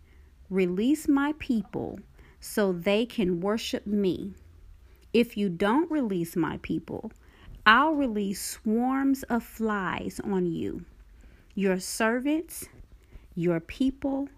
release 0.49 1.07
my 1.07 1.33
people 1.39 1.99
so 2.39 2.71
they 2.71 3.05
can 3.05 3.39
worship 3.39 3.87
me. 3.87 4.33
If 5.13 5.35
you 5.35 5.49
don't 5.49 5.89
release 5.89 6.35
my 6.35 6.59
people, 6.61 7.11
I'll 7.65 7.93
release 7.93 8.41
swarms 8.41 9.23
of 9.23 9.43
flies 9.43 10.21
on 10.23 10.45
you, 10.45 10.85
your 11.55 11.79
servants, 11.79 12.65
your 13.33 13.59
people, 13.59 14.29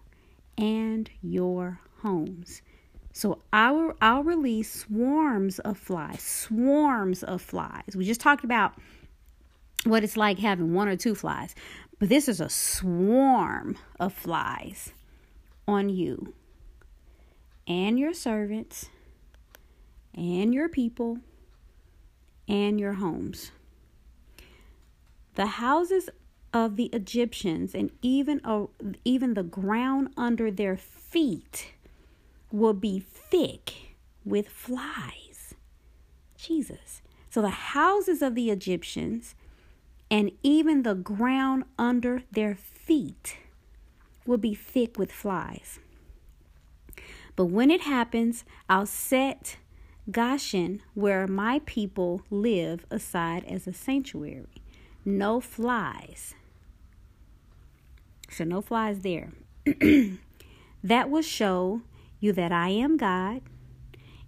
and 0.56 1.10
your 1.20 1.80
homes. 2.00 2.62
So 3.12 3.40
I'll, 3.52 3.94
I'll 4.00 4.22
release 4.22 4.72
swarms 4.82 5.58
of 5.60 5.78
flies, 5.78 6.22
swarms 6.22 7.22
of 7.22 7.42
flies. 7.42 7.96
We 7.96 8.04
just 8.04 8.20
talked 8.20 8.44
about 8.44 8.74
what 9.84 10.04
it's 10.04 10.16
like 10.16 10.38
having 10.38 10.74
one 10.74 10.88
or 10.88 10.96
two 10.96 11.14
flies. 11.14 11.54
But 11.98 12.08
this 12.08 12.28
is 12.28 12.40
a 12.40 12.48
swarm 12.48 13.76
of 13.98 14.12
flies 14.12 14.92
on 15.66 15.88
you 15.88 16.34
and 17.66 17.98
your 17.98 18.14
servants 18.14 18.88
and 20.14 20.54
your 20.54 20.68
people 20.68 21.18
and 22.46 22.78
your 22.78 22.94
homes. 22.94 23.50
The 25.34 25.46
houses 25.46 26.08
of 26.52 26.76
the 26.76 26.86
Egyptians 26.86 27.74
and 27.74 27.90
even 28.00 28.40
uh, 28.44 28.66
even 29.04 29.34
the 29.34 29.42
ground 29.42 30.08
under 30.16 30.50
their 30.50 30.76
feet 30.76 31.72
will 32.50 32.74
be 32.74 33.00
thick 33.00 33.94
with 34.24 34.48
flies. 34.48 35.54
Jesus. 36.36 37.02
So 37.30 37.42
the 37.42 37.50
houses 37.50 38.22
of 38.22 38.34
the 38.34 38.50
Egyptians 38.50 39.34
and 40.10 40.32
even 40.42 40.82
the 40.82 40.94
ground 40.94 41.64
under 41.78 42.22
their 42.32 42.54
feet 42.54 43.36
will 44.26 44.38
be 44.38 44.54
thick 44.54 44.98
with 44.98 45.12
flies. 45.12 45.78
But 47.36 47.46
when 47.46 47.70
it 47.70 47.82
happens, 47.82 48.44
I'll 48.68 48.86
set 48.86 49.58
Goshen, 50.10 50.80
where 50.94 51.26
my 51.26 51.60
people 51.66 52.22
live, 52.30 52.86
aside 52.90 53.44
as 53.44 53.66
a 53.66 53.72
sanctuary. 53.74 54.62
No 55.04 55.40
flies. 55.40 56.34
So, 58.30 58.44
no 58.44 58.62
flies 58.62 59.00
there. 59.00 59.32
that 60.82 61.10
will 61.10 61.22
show 61.22 61.82
you 62.20 62.32
that 62.32 62.52
I 62.52 62.68
am 62.68 62.96
God 62.96 63.42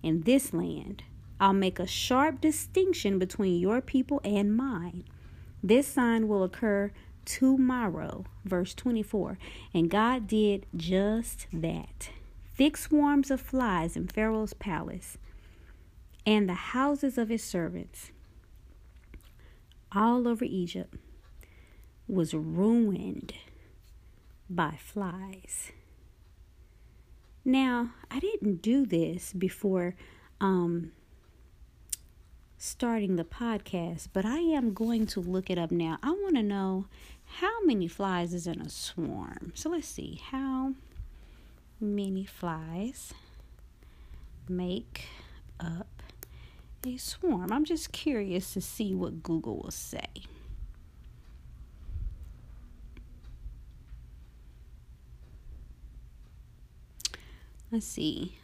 in 0.02 0.22
this 0.22 0.52
land. 0.52 1.02
I'll 1.40 1.52
make 1.52 1.78
a 1.78 1.86
sharp 1.86 2.40
distinction 2.40 3.18
between 3.18 3.58
your 3.58 3.80
people 3.80 4.20
and 4.24 4.56
mine. 4.56 5.04
This 5.62 5.86
sign 5.86 6.28
will 6.28 6.42
occur 6.42 6.92
tomorrow. 7.24 8.24
Verse 8.44 8.74
24. 8.74 9.38
And 9.72 9.90
God 9.90 10.26
did 10.26 10.66
just 10.76 11.46
that. 11.52 12.10
Thick 12.54 12.76
swarms 12.76 13.30
of 13.30 13.40
flies 13.40 13.96
in 13.96 14.06
Pharaoh's 14.06 14.52
palace 14.52 15.16
and 16.26 16.48
the 16.48 16.54
houses 16.54 17.16
of 17.16 17.28
his 17.28 17.42
servants 17.42 18.10
all 19.92 20.28
over 20.28 20.44
Egypt 20.44 20.94
was 22.06 22.34
ruined 22.34 23.32
by 24.48 24.76
flies. 24.78 25.72
Now, 27.50 27.90
I 28.12 28.20
didn't 28.20 28.62
do 28.62 28.86
this 28.86 29.32
before 29.32 29.96
um, 30.40 30.92
starting 32.56 33.16
the 33.16 33.24
podcast, 33.24 34.06
but 34.12 34.24
I 34.24 34.38
am 34.38 34.72
going 34.72 35.04
to 35.08 35.20
look 35.20 35.50
it 35.50 35.58
up 35.58 35.72
now. 35.72 35.98
I 36.00 36.12
want 36.12 36.36
to 36.36 36.44
know 36.44 36.86
how 37.24 37.60
many 37.64 37.88
flies 37.88 38.34
is 38.34 38.46
in 38.46 38.60
a 38.60 38.68
swarm. 38.68 39.50
So 39.56 39.70
let's 39.70 39.88
see 39.88 40.20
how 40.30 40.74
many 41.80 42.24
flies 42.24 43.14
make 44.48 45.06
up 45.58 46.04
a 46.86 46.98
swarm. 46.98 47.50
I'm 47.50 47.64
just 47.64 47.90
curious 47.90 48.52
to 48.52 48.60
see 48.60 48.94
what 48.94 49.24
Google 49.24 49.56
will 49.56 49.72
say. 49.72 50.06
Let's 57.72 57.86
see. 57.86 58.36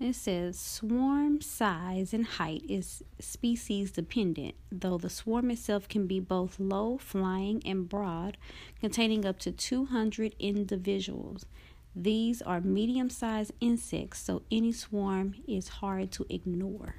It 0.00 0.14
says 0.14 0.58
swarm 0.58 1.40
size 1.40 2.12
and 2.12 2.26
height 2.26 2.64
is 2.68 3.04
species 3.20 3.92
dependent, 3.92 4.56
though 4.72 4.98
the 4.98 5.08
swarm 5.08 5.50
itself 5.50 5.88
can 5.88 6.06
be 6.08 6.18
both 6.18 6.58
low 6.58 6.98
flying 6.98 7.62
and 7.64 7.88
broad, 7.88 8.36
containing 8.80 9.24
up 9.24 9.38
to 9.40 9.52
200 9.52 10.34
individuals. 10.40 11.46
These 11.94 12.42
are 12.42 12.60
medium 12.60 13.10
sized 13.10 13.52
insects, 13.60 14.20
so 14.20 14.42
any 14.50 14.72
swarm 14.72 15.34
is 15.46 15.68
hard 15.68 16.10
to 16.12 16.26
ignore. 16.28 16.96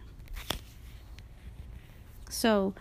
So, 2.29 2.73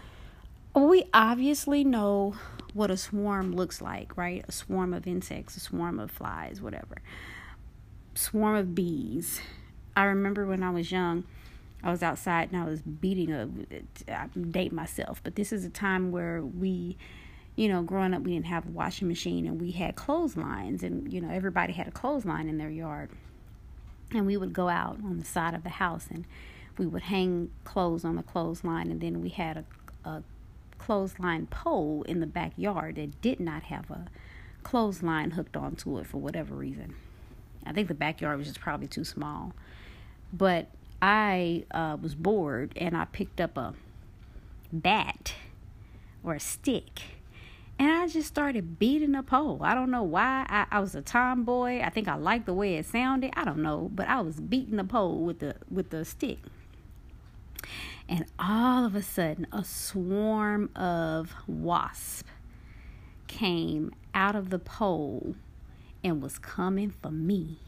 we 0.74 1.04
obviously 1.12 1.84
know 1.84 2.36
what 2.74 2.90
a 2.90 2.96
swarm 2.96 3.56
looks 3.56 3.82
like, 3.82 4.16
right? 4.16 4.44
A 4.46 4.52
swarm 4.52 4.94
of 4.94 5.06
insects, 5.06 5.56
a 5.56 5.60
swarm 5.60 5.98
of 5.98 6.10
flies, 6.10 6.60
whatever. 6.60 7.02
Swarm 8.14 8.56
of 8.56 8.74
bees. 8.74 9.40
I 9.96 10.04
remember 10.04 10.46
when 10.46 10.62
I 10.62 10.70
was 10.70 10.90
young, 10.90 11.24
I 11.82 11.90
was 11.90 12.02
outside 12.02 12.52
and 12.52 12.62
I 12.62 12.64
was 12.64 12.80
beating 12.80 13.32
a 13.32 13.48
I 14.08 14.24
uh, 14.24 14.26
date 14.50 14.72
myself, 14.72 15.20
but 15.22 15.34
this 15.34 15.52
is 15.52 15.64
a 15.64 15.70
time 15.70 16.12
where 16.12 16.42
we 16.42 16.96
you 17.54 17.68
know, 17.68 17.82
growing 17.82 18.14
up 18.14 18.22
we 18.22 18.32
didn't 18.32 18.46
have 18.46 18.66
a 18.66 18.70
washing 18.70 19.08
machine 19.08 19.46
and 19.46 19.60
we 19.60 19.72
had 19.72 19.94
clotheslines 19.94 20.82
and 20.82 21.12
you 21.12 21.20
know, 21.20 21.30
everybody 21.30 21.72
had 21.72 21.86
a 21.86 21.90
clothesline 21.90 22.48
in 22.48 22.58
their 22.58 22.70
yard. 22.70 23.10
And 24.12 24.26
we 24.26 24.36
would 24.36 24.52
go 24.52 24.68
out 24.68 24.98
on 25.04 25.18
the 25.18 25.24
side 25.24 25.54
of 25.54 25.62
the 25.62 25.70
house 25.70 26.06
and 26.10 26.24
we 26.78 26.86
would 26.86 27.02
hang 27.02 27.50
clothes 27.64 28.04
on 28.04 28.16
the 28.16 28.22
clothesline 28.22 28.90
and 28.90 29.00
then 29.00 29.20
we 29.20 29.28
had 29.28 29.64
a, 30.04 30.08
a 30.08 30.22
clothesline 30.78 31.46
pole 31.46 32.04
in 32.08 32.20
the 32.20 32.26
backyard 32.26 32.96
that 32.96 33.20
did 33.20 33.38
not 33.38 33.64
have 33.64 33.90
a 33.90 34.06
clothesline 34.62 35.32
hooked 35.32 35.56
onto 35.56 35.98
it 35.98 36.06
for 36.06 36.18
whatever 36.18 36.54
reason. 36.54 36.94
I 37.66 37.72
think 37.72 37.88
the 37.88 37.94
backyard 37.94 38.38
was 38.38 38.48
just 38.48 38.60
probably 38.60 38.86
too 38.86 39.04
small. 39.04 39.52
But 40.32 40.68
I 41.00 41.64
uh, 41.70 41.96
was 42.00 42.14
bored 42.14 42.72
and 42.76 42.96
I 42.96 43.06
picked 43.06 43.40
up 43.40 43.56
a 43.56 43.74
bat 44.72 45.34
or 46.24 46.34
a 46.34 46.40
stick 46.40 47.02
and 47.82 47.90
I 47.90 48.06
just 48.06 48.28
started 48.28 48.78
beating 48.78 49.16
a 49.16 49.24
pole. 49.24 49.58
I 49.62 49.74
don't 49.74 49.90
know 49.90 50.04
why. 50.04 50.46
I, 50.48 50.66
I 50.70 50.78
was 50.78 50.94
a 50.94 51.02
tomboy. 51.02 51.80
I 51.80 51.90
think 51.90 52.06
I 52.06 52.14
liked 52.14 52.46
the 52.46 52.54
way 52.54 52.76
it 52.76 52.86
sounded. 52.86 53.32
I 53.34 53.44
don't 53.44 53.58
know, 53.58 53.90
but 53.92 54.06
I 54.08 54.20
was 54.20 54.40
beating 54.40 54.76
the 54.76 54.84
pole 54.84 55.18
with 55.18 55.40
the 55.40 55.56
with 55.70 55.90
the 55.90 56.04
stick. 56.04 56.38
And 58.08 58.26
all 58.38 58.84
of 58.84 58.94
a 58.94 59.02
sudden, 59.02 59.48
a 59.52 59.64
swarm 59.64 60.70
of 60.76 61.34
wasp 61.48 62.26
came 63.26 63.92
out 64.14 64.36
of 64.36 64.50
the 64.50 64.60
pole 64.60 65.34
and 66.04 66.22
was 66.22 66.38
coming 66.38 66.90
for 66.90 67.10
me 67.10 67.58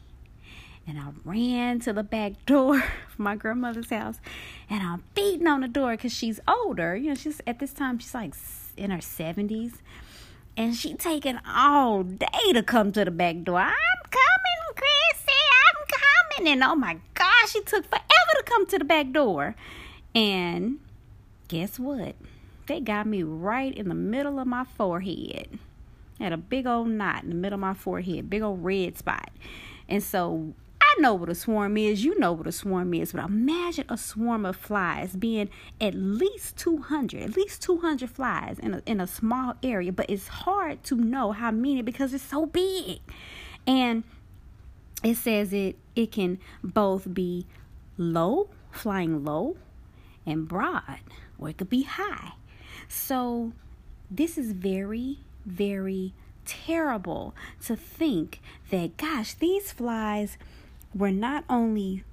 and 0.87 0.99
I 0.99 1.07
ran 1.23 1.79
to 1.81 1.93
the 1.93 2.03
back 2.03 2.45
door 2.45 2.77
of 3.09 3.19
my 3.19 3.35
grandmother's 3.35 3.89
house 3.89 4.19
and 4.69 4.83
I'm 4.83 5.03
beating 5.13 5.47
on 5.47 5.61
the 5.61 5.67
door 5.67 5.91
because 5.91 6.13
she's 6.13 6.39
older. 6.47 6.95
You 6.95 7.09
know, 7.09 7.15
she's 7.15 7.41
at 7.47 7.59
this 7.59 7.73
time, 7.73 7.99
she's 7.99 8.13
like 8.13 8.33
in 8.77 8.91
her 8.91 8.99
70s. 8.99 9.73
And 10.57 10.73
she 10.73 10.93
taking 10.93 11.37
all 11.45 12.03
day 12.03 12.53
to 12.53 12.63
come 12.63 12.93
to 12.93 13.03
the 13.03 13.11
back 13.11 13.43
door. 13.43 13.59
I'm 13.59 13.73
coming, 14.09 14.75
Chrissy, 14.75 15.37
I'm 15.67 15.87
coming. 16.39 16.53
And 16.53 16.63
oh 16.63 16.75
my 16.75 16.97
gosh, 17.13 17.55
it 17.55 17.65
took 17.65 17.83
forever 17.85 18.31
to 18.37 18.43
come 18.45 18.65
to 18.67 18.77
the 18.77 18.85
back 18.85 19.11
door. 19.11 19.55
And 20.13 20.79
guess 21.49 21.77
what? 21.77 22.15
They 22.67 22.79
got 22.79 23.05
me 23.05 23.21
right 23.21 23.75
in 23.75 23.89
the 23.89 23.95
middle 23.95 24.39
of 24.39 24.47
my 24.47 24.63
forehead. 24.63 25.59
Had 26.19 26.33
a 26.33 26.37
big 26.37 26.65
old 26.65 26.89
knot 26.89 27.23
in 27.23 27.29
the 27.29 27.35
middle 27.35 27.55
of 27.55 27.61
my 27.61 27.73
forehead, 27.73 28.29
big 28.29 28.41
old 28.41 28.63
red 28.63 28.97
spot. 28.97 29.29
And 29.89 30.01
so 30.01 30.53
I 30.81 31.01
know 31.01 31.13
what 31.13 31.29
a 31.29 31.35
swarm 31.35 31.77
is. 31.77 32.05
You 32.05 32.17
know 32.17 32.31
what 32.31 32.47
a 32.47 32.51
swarm 32.51 32.93
is. 32.93 33.11
But 33.11 33.25
imagine 33.25 33.85
a 33.89 33.97
swarm 33.97 34.45
of 34.45 34.55
flies 34.55 35.15
being 35.15 35.49
at 35.81 35.93
least 35.93 36.57
200, 36.57 37.21
at 37.21 37.35
least 37.35 37.61
200 37.61 38.09
flies 38.09 38.59
in 38.59 38.75
a, 38.75 38.81
in 38.85 39.01
a 39.01 39.07
small 39.07 39.55
area. 39.61 39.91
But 39.91 40.09
it's 40.09 40.27
hard 40.27 40.83
to 40.85 40.95
know 40.95 41.33
how 41.33 41.51
many 41.51 41.81
because 41.81 42.13
it's 42.13 42.23
so 42.23 42.45
big. 42.45 42.99
And 43.67 44.03
it 45.03 45.17
says 45.17 45.51
it, 45.53 45.75
it 45.95 46.11
can 46.11 46.39
both 46.63 47.13
be 47.13 47.45
low, 47.97 48.49
flying 48.71 49.23
low, 49.23 49.57
and 50.25 50.47
broad, 50.47 50.99
or 51.37 51.49
it 51.49 51.57
could 51.57 51.69
be 51.69 51.83
high. 51.83 52.33
So 52.87 53.53
this 54.09 54.37
is 54.37 54.51
very, 54.51 55.19
very 55.45 56.13
terrible 56.45 57.35
to 57.65 57.75
think 57.75 58.39
that, 58.69 58.97
gosh, 58.97 59.33
these 59.33 59.71
flies 59.71 60.37
were 60.93 61.11
not 61.11 61.43
only 61.49 62.03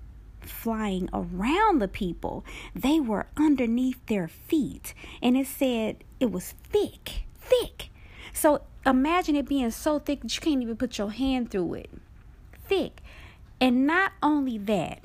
flying 0.40 1.08
around 1.12 1.78
the 1.78 1.88
people, 1.88 2.44
they 2.74 2.98
were 2.98 3.26
underneath 3.36 4.04
their 4.06 4.28
feet. 4.28 4.94
And 5.22 5.36
it 5.36 5.46
said 5.46 6.04
it 6.18 6.30
was 6.30 6.54
thick, 6.70 7.24
thick. 7.40 7.90
So 8.32 8.62
imagine 8.84 9.36
it 9.36 9.48
being 9.48 9.70
so 9.70 9.98
thick 9.98 10.22
that 10.22 10.34
you 10.34 10.40
can't 10.40 10.62
even 10.62 10.76
put 10.76 10.98
your 10.98 11.10
hand 11.10 11.50
through 11.50 11.74
it. 11.74 11.90
Thick. 12.66 13.00
And 13.60 13.86
not 13.86 14.12
only 14.22 14.58
that, 14.58 15.00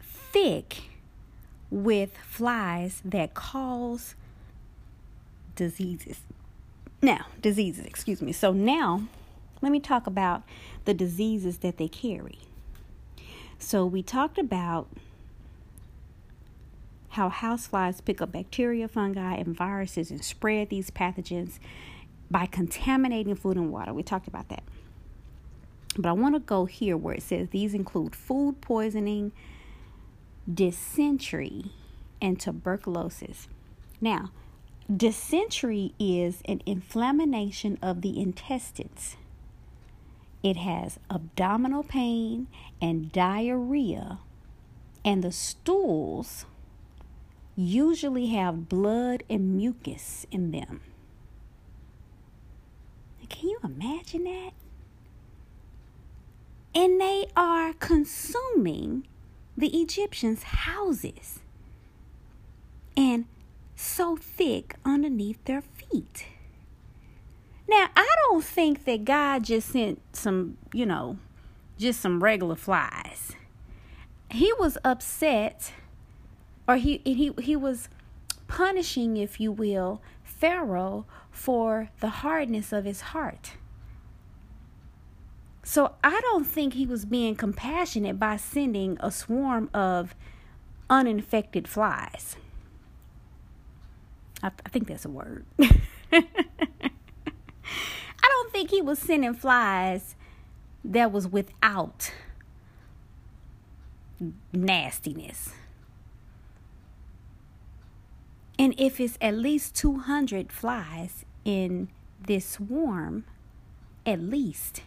thick 0.00 0.82
with 1.70 2.16
flies 2.18 3.02
that 3.04 3.34
cause 3.34 4.14
diseases. 5.58 6.20
Now, 7.02 7.26
diseases, 7.42 7.84
excuse 7.84 8.22
me. 8.22 8.32
So 8.32 8.52
now 8.52 9.02
let 9.60 9.72
me 9.72 9.80
talk 9.80 10.06
about 10.06 10.42
the 10.84 10.94
diseases 10.94 11.58
that 11.58 11.76
they 11.76 11.88
carry. 11.88 12.38
So, 13.60 13.84
we 13.84 14.04
talked 14.04 14.38
about 14.38 14.88
how 17.10 17.28
houseflies 17.28 18.04
pick 18.04 18.20
up 18.22 18.30
bacteria, 18.30 18.86
fungi, 18.86 19.34
and 19.34 19.56
viruses 19.56 20.12
and 20.12 20.24
spread 20.24 20.68
these 20.70 20.92
pathogens 20.92 21.58
by 22.30 22.46
contaminating 22.46 23.34
food 23.34 23.56
and 23.56 23.72
water. 23.72 23.92
We 23.92 24.04
talked 24.04 24.28
about 24.28 24.48
that. 24.50 24.62
But 25.96 26.08
I 26.08 26.12
want 26.12 26.36
to 26.36 26.40
go 26.40 26.66
here 26.66 26.96
where 26.96 27.14
it 27.14 27.22
says 27.24 27.48
these 27.48 27.74
include 27.74 28.14
food 28.14 28.60
poisoning, 28.60 29.32
dysentery, 30.52 31.72
and 32.22 32.38
tuberculosis. 32.38 33.48
Now, 34.00 34.30
dysentery 34.94 35.92
is 35.98 36.42
an 36.46 36.62
inflammation 36.64 37.78
of 37.82 38.00
the 38.00 38.20
intestines. 38.20 39.16
It 40.42 40.56
has 40.56 40.98
abdominal 41.10 41.82
pain 41.82 42.46
and 42.80 43.12
diarrhea, 43.12 44.20
and 45.04 45.22
the 45.22 45.32
stools 45.32 46.46
usually 47.56 48.28
have 48.28 48.68
blood 48.68 49.24
and 49.28 49.56
mucus 49.56 50.26
in 50.30 50.52
them. 50.52 50.80
Can 53.28 53.50
you 53.50 53.58
imagine 53.62 54.24
that? 54.24 54.52
And 56.74 57.00
they 57.00 57.26
are 57.36 57.72
consuming 57.74 59.06
the 59.56 59.80
Egyptians' 59.80 60.44
houses 60.44 61.40
and 62.96 63.26
so 63.78 64.16
thick 64.16 64.74
underneath 64.84 65.42
their 65.44 65.62
feet. 65.62 66.26
Now, 67.68 67.88
I 67.94 68.08
don't 68.24 68.44
think 68.44 68.84
that 68.86 69.04
God 69.04 69.44
just 69.44 69.68
sent 69.68 70.00
some, 70.12 70.56
you 70.72 70.84
know, 70.84 71.18
just 71.78 72.00
some 72.00 72.22
regular 72.22 72.56
flies. 72.56 73.32
He 74.30 74.52
was 74.54 74.78
upset 74.84 75.72
or 76.66 76.76
he 76.76 77.00
he 77.04 77.32
he 77.40 77.56
was 77.56 77.88
punishing, 78.48 79.16
if 79.16 79.38
you 79.38 79.52
will, 79.52 80.02
Pharaoh 80.24 81.06
for 81.30 81.90
the 82.00 82.08
hardness 82.08 82.72
of 82.72 82.84
his 82.84 83.00
heart. 83.00 83.52
So 85.62 85.94
I 86.02 86.20
don't 86.20 86.46
think 86.46 86.74
he 86.74 86.86
was 86.86 87.04
being 87.04 87.36
compassionate 87.36 88.18
by 88.18 88.38
sending 88.38 88.96
a 89.00 89.10
swarm 89.10 89.70
of 89.72 90.14
uninfected 90.90 91.68
flies. 91.68 92.36
I, 94.42 94.48
I 94.48 94.68
think 94.68 94.88
that's 94.88 95.04
a 95.04 95.08
word. 95.08 95.44
I 96.12 96.22
don't 98.22 98.52
think 98.52 98.70
he 98.70 98.80
was 98.82 98.98
sending 98.98 99.34
flies 99.34 100.16
that 100.84 101.12
was 101.12 101.28
without 101.28 102.12
nastiness. 104.52 105.52
And 108.58 108.74
if 108.76 108.98
it's 108.98 109.16
at 109.20 109.34
least 109.34 109.76
200 109.76 110.50
flies 110.50 111.24
in 111.44 111.88
this 112.26 112.44
swarm, 112.44 113.24
at 114.04 114.20
least, 114.20 114.82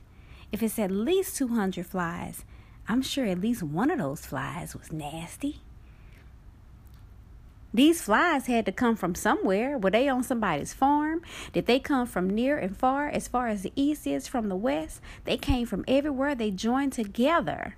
if 0.52 0.62
it's 0.62 0.78
at 0.78 0.92
least 0.92 1.38
200 1.38 1.86
flies, 1.86 2.44
I'm 2.88 3.02
sure 3.02 3.26
at 3.26 3.40
least 3.40 3.64
one 3.64 3.90
of 3.90 4.00
those 4.00 4.26
flies 4.26 4.76
was 4.76 4.92
nasty. 4.92 5.62
These 7.74 8.02
flies 8.02 8.48
had 8.48 8.66
to 8.66 8.72
come 8.72 8.96
from 8.98 9.16
somewhere. 9.16 9.78
Were 9.78 9.92
they 9.92 10.10
on 10.10 10.24
somebody's 10.24 10.74
farm? 10.74 11.22
Did 11.54 11.68
they 11.68 11.80
come 11.80 12.06
from 12.06 12.30
near 12.30 12.58
and 12.58 12.76
far? 12.76 13.08
As 13.08 13.28
far 13.30 13.48
as 13.48 13.64
the 13.64 13.72
east 13.76 14.06
is 14.06 14.28
from 14.28 14.50
the 14.50 14.56
west, 14.58 15.02
they 15.24 15.38
came 15.38 15.66
from 15.66 15.86
everywhere. 15.88 16.36
They 16.36 16.52
joined 16.52 16.94
together. 16.94 17.78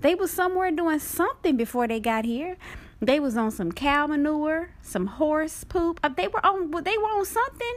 They 0.00 0.14
was 0.14 0.30
somewhere 0.30 0.70
doing 0.70 0.98
something 0.98 1.56
before 1.56 1.86
they 1.88 2.00
got 2.00 2.24
here. 2.24 2.56
They 3.00 3.20
was 3.20 3.36
on 3.36 3.50
some 3.50 3.70
cow 3.72 4.06
manure, 4.06 4.70
some 4.82 5.06
horse 5.06 5.62
poop. 5.64 6.00
Uh, 6.02 6.08
they 6.08 6.28
were 6.28 6.44
on. 6.44 6.70
They 6.82 6.96
were 6.98 7.04
on 7.04 7.24
something. 7.26 7.76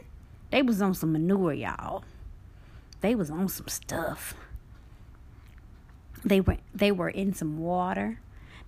They 0.51 0.61
was 0.61 0.81
on 0.81 0.93
some 0.93 1.11
manure, 1.13 1.53
y'all. 1.53 2.03
they 3.01 3.15
was 3.15 3.29
on 3.29 3.47
some 3.49 3.67
stuff. 3.67 4.35
They 6.23 6.41
were 6.41 6.57
they 6.73 6.91
were 6.91 7.09
in 7.09 7.33
some 7.33 7.57
water. 7.57 8.19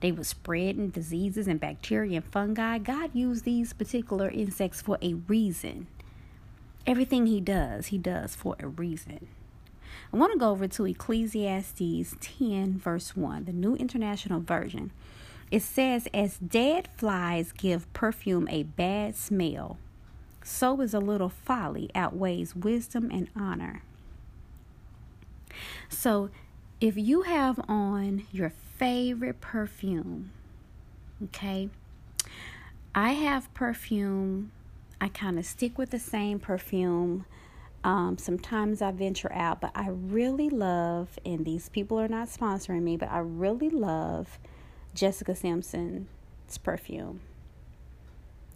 They 0.03 0.11
were 0.11 0.25
spreading 0.25 0.89
diseases 0.89 1.47
and 1.47 1.61
bacteria 1.61 2.17
and 2.17 2.25
fungi. 2.25 2.77
God 2.77 3.11
used 3.13 3.45
these 3.45 3.71
particular 3.71 4.29
insects 4.29 4.81
for 4.81 4.97
a 5.01 5.13
reason. 5.13 5.87
Everything 6.85 7.25
he 7.25 7.39
does, 7.39 7.85
he 7.85 7.97
does 7.97 8.35
for 8.35 8.57
a 8.59 8.67
reason. 8.67 9.29
I 10.11 10.17
want 10.17 10.33
to 10.33 10.37
go 10.37 10.49
over 10.49 10.67
to 10.67 10.85
Ecclesiastes 10.85 12.17
10, 12.19 12.79
verse 12.79 13.15
1, 13.15 13.45
the 13.45 13.53
New 13.53 13.75
International 13.75 14.41
Version. 14.41 14.91
It 15.49 15.61
says, 15.61 16.09
As 16.13 16.37
dead 16.37 16.89
flies 16.97 17.53
give 17.53 17.91
perfume 17.93 18.49
a 18.49 18.63
bad 18.63 19.15
smell, 19.15 19.77
so 20.43 20.81
is 20.81 20.93
a 20.93 20.99
little 20.99 21.29
folly 21.29 21.89
outweighs 21.95 22.57
wisdom 22.57 23.09
and 23.09 23.29
honor. 23.37 23.83
So, 25.87 26.29
if 26.81 26.97
you 26.97 27.21
have 27.21 27.57
on 27.69 28.25
your 28.33 28.49
favorite 28.77 29.41
perfume, 29.41 30.31
okay, 31.23 31.69
I 32.95 33.13
have 33.13 33.53
perfume, 33.53 34.51
I 34.99 35.09
kind 35.09 35.39
of 35.39 35.45
stick 35.45 35.77
with 35.77 35.89
the 35.89 35.99
same 35.99 36.39
perfume. 36.39 37.25
Um, 37.83 38.17
sometimes 38.17 38.81
I 38.81 38.91
venture 38.91 39.31
out, 39.33 39.59
but 39.59 39.71
I 39.75 39.89
really 39.89 40.49
love, 40.49 41.19
and 41.25 41.45
these 41.45 41.67
people 41.69 41.99
are 41.99 42.07
not 42.07 42.29
sponsoring 42.29 42.83
me, 42.83 42.95
but 42.95 43.11
I 43.11 43.19
really 43.19 43.69
love 43.69 44.39
Jessica 44.93 45.35
Simpson's 45.35 46.07
perfume. 46.63 47.19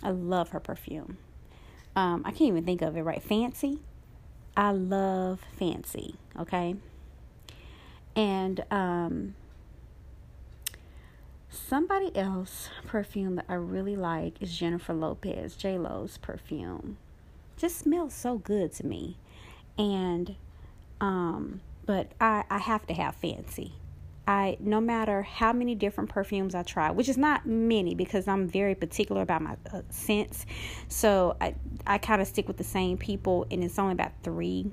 I 0.01 0.11
love 0.11 0.49
her 0.49 0.59
perfume. 0.59 1.17
Um, 1.95 2.21
I 2.25 2.29
can't 2.29 2.49
even 2.49 2.63
think 2.63 2.81
of 2.81 2.95
it 2.95 3.01
right. 3.01 3.21
Fancy. 3.21 3.79
I 4.55 4.71
love 4.71 5.41
fancy. 5.57 6.15
Okay. 6.39 6.75
And 8.15 8.63
um, 8.71 9.35
somebody 11.49 12.15
else 12.15 12.69
perfume 12.85 13.35
that 13.35 13.45
I 13.49 13.55
really 13.55 13.95
like 13.95 14.41
is 14.41 14.57
Jennifer 14.57 14.93
Lopez, 14.93 15.55
J 15.55 15.77
Lo's 15.77 16.17
perfume. 16.17 16.97
Just 17.55 17.79
smells 17.79 18.13
so 18.13 18.37
good 18.37 18.73
to 18.73 18.85
me. 18.85 19.17
And 19.77 20.35
um, 21.01 21.61
but 21.85 22.11
I 22.19 22.43
I 22.49 22.59
have 22.59 22.85
to 22.87 22.93
have 22.93 23.15
fancy. 23.15 23.73
I 24.27 24.57
no 24.59 24.81
matter 24.81 25.21
how 25.21 25.53
many 25.53 25.73
different 25.73 26.09
perfumes 26.09 26.53
I 26.53 26.63
try, 26.63 26.91
which 26.91 27.07
is 27.07 27.17
not 27.17 27.45
many 27.45 27.95
because 27.95 28.27
I'm 28.27 28.47
very 28.47 28.75
particular 28.75 29.21
about 29.21 29.41
my 29.41 29.55
uh, 29.73 29.81
scents. 29.89 30.45
So 30.89 31.37
I 31.39 31.55
I 31.85 31.97
kind 31.97 32.21
of 32.21 32.27
stick 32.27 32.47
with 32.47 32.57
the 32.57 32.63
same 32.63 32.97
people, 32.97 33.45
and 33.49 33.63
it's 33.63 33.79
only 33.79 33.93
about 33.93 34.11
three 34.23 34.69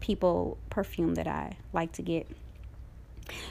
people 0.00 0.58
perfume 0.70 1.14
that 1.16 1.26
I 1.26 1.56
like 1.72 1.92
to 1.92 2.02
get. 2.02 2.28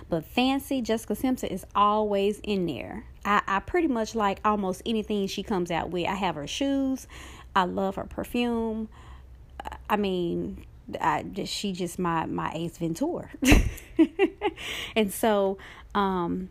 But 0.10 0.25
fancy 0.25 0.81
Jessica 0.81 1.15
Simpson 1.15 1.49
is 1.49 1.65
always 1.75 2.39
in 2.43 2.65
there. 2.65 3.05
I, 3.23 3.41
I 3.47 3.60
pretty 3.60 3.88
much 3.88 4.15
like 4.15 4.39
almost 4.43 4.81
anything 4.86 5.27
she 5.27 5.43
comes 5.43 5.71
out 5.71 5.89
with. 5.89 6.07
I 6.07 6.15
have 6.15 6.36
her 6.36 6.47
shoes. 6.47 7.07
I 7.55 7.65
love 7.65 7.95
her 7.95 8.05
perfume. 8.05 8.89
I 9.89 9.97
mean, 9.97 10.65
I, 10.99 11.25
she 11.45 11.73
just 11.73 11.99
my 11.99 12.25
my 12.25 12.51
Ace 12.53 12.77
Ventura, 12.77 13.29
and 14.95 15.13
so 15.13 15.57
um, 15.93 16.49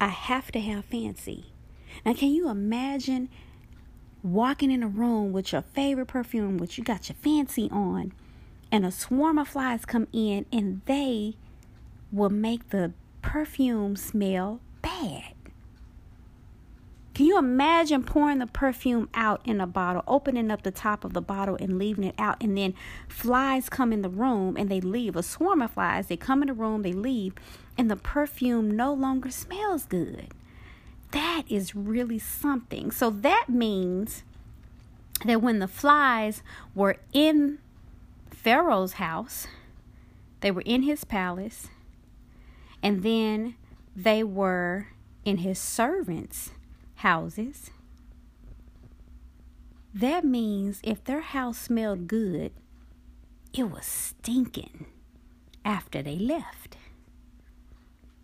I 0.00 0.08
have 0.08 0.52
to 0.52 0.60
have 0.60 0.84
fancy. 0.84 1.46
Now, 2.04 2.14
can 2.14 2.30
you 2.30 2.48
imagine 2.48 3.28
walking 4.22 4.70
in 4.70 4.82
a 4.82 4.88
room 4.88 5.32
with 5.32 5.52
your 5.52 5.62
favorite 5.62 6.06
perfume, 6.06 6.58
which 6.58 6.78
you 6.78 6.84
got 6.84 7.08
your 7.08 7.16
fancy 7.16 7.68
on, 7.70 8.12
and 8.70 8.86
a 8.86 8.90
swarm 8.90 9.38
of 9.38 9.48
flies 9.48 9.84
come 9.84 10.06
in 10.12 10.46
and 10.52 10.82
they 10.86 11.36
will 12.12 12.30
make 12.30 12.68
the 12.68 12.92
perfume 13.22 13.96
smell 13.96 14.60
bad? 14.82 15.32
Can 17.14 17.26
you 17.26 17.36
imagine 17.38 18.04
pouring 18.04 18.38
the 18.38 18.46
perfume 18.46 19.08
out 19.12 19.42
in 19.44 19.60
a 19.60 19.66
bottle, 19.66 20.02
opening 20.06 20.50
up 20.50 20.62
the 20.62 20.70
top 20.70 21.04
of 21.04 21.12
the 21.12 21.20
bottle 21.20 21.56
and 21.60 21.78
leaving 21.78 22.04
it 22.04 22.14
out, 22.18 22.42
and 22.42 22.56
then 22.56 22.74
flies 23.06 23.68
come 23.68 23.92
in 23.92 24.00
the 24.00 24.08
room 24.08 24.56
and 24.56 24.70
they 24.70 24.80
leave? 24.80 25.14
A 25.14 25.22
swarm 25.22 25.60
of 25.60 25.72
flies, 25.72 26.06
they 26.06 26.16
come 26.16 26.42
in 26.42 26.48
the 26.48 26.54
room, 26.54 26.82
they 26.82 26.92
leave, 26.92 27.34
and 27.76 27.90
the 27.90 27.96
perfume 27.96 28.70
no 28.70 28.94
longer 28.94 29.30
smells 29.30 29.84
good. 29.84 30.28
That 31.10 31.42
is 31.48 31.76
really 31.76 32.18
something. 32.18 32.90
So 32.90 33.10
that 33.10 33.44
means 33.46 34.22
that 35.26 35.42
when 35.42 35.58
the 35.58 35.68
flies 35.68 36.42
were 36.74 36.96
in 37.12 37.58
Pharaoh's 38.30 38.94
house, 38.94 39.46
they 40.40 40.50
were 40.50 40.62
in 40.62 40.82
his 40.82 41.04
palace, 41.04 41.68
and 42.82 43.02
then 43.02 43.54
they 43.94 44.22
were 44.24 44.88
in 45.24 45.38
his 45.38 45.58
servants' 45.58 46.50
houses. 46.96 47.70
That 49.94 50.24
means 50.24 50.80
if 50.82 51.04
their 51.04 51.20
house 51.20 51.58
smelled 51.58 52.08
good, 52.08 52.52
it 53.52 53.64
was 53.64 53.84
stinking 53.84 54.86
after 55.64 56.02
they 56.02 56.16
left. 56.16 56.76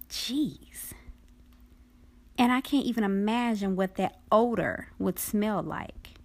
Jeez. 0.09 0.93
And 2.39 2.53
I 2.53 2.61
can't 2.61 2.87
even 2.87 3.05
imagine 3.05 3.77
what 3.77 3.97
that 3.97 4.19
odor 4.33 4.89
would 4.99 5.19
smell 5.19 5.63
like 5.63 6.19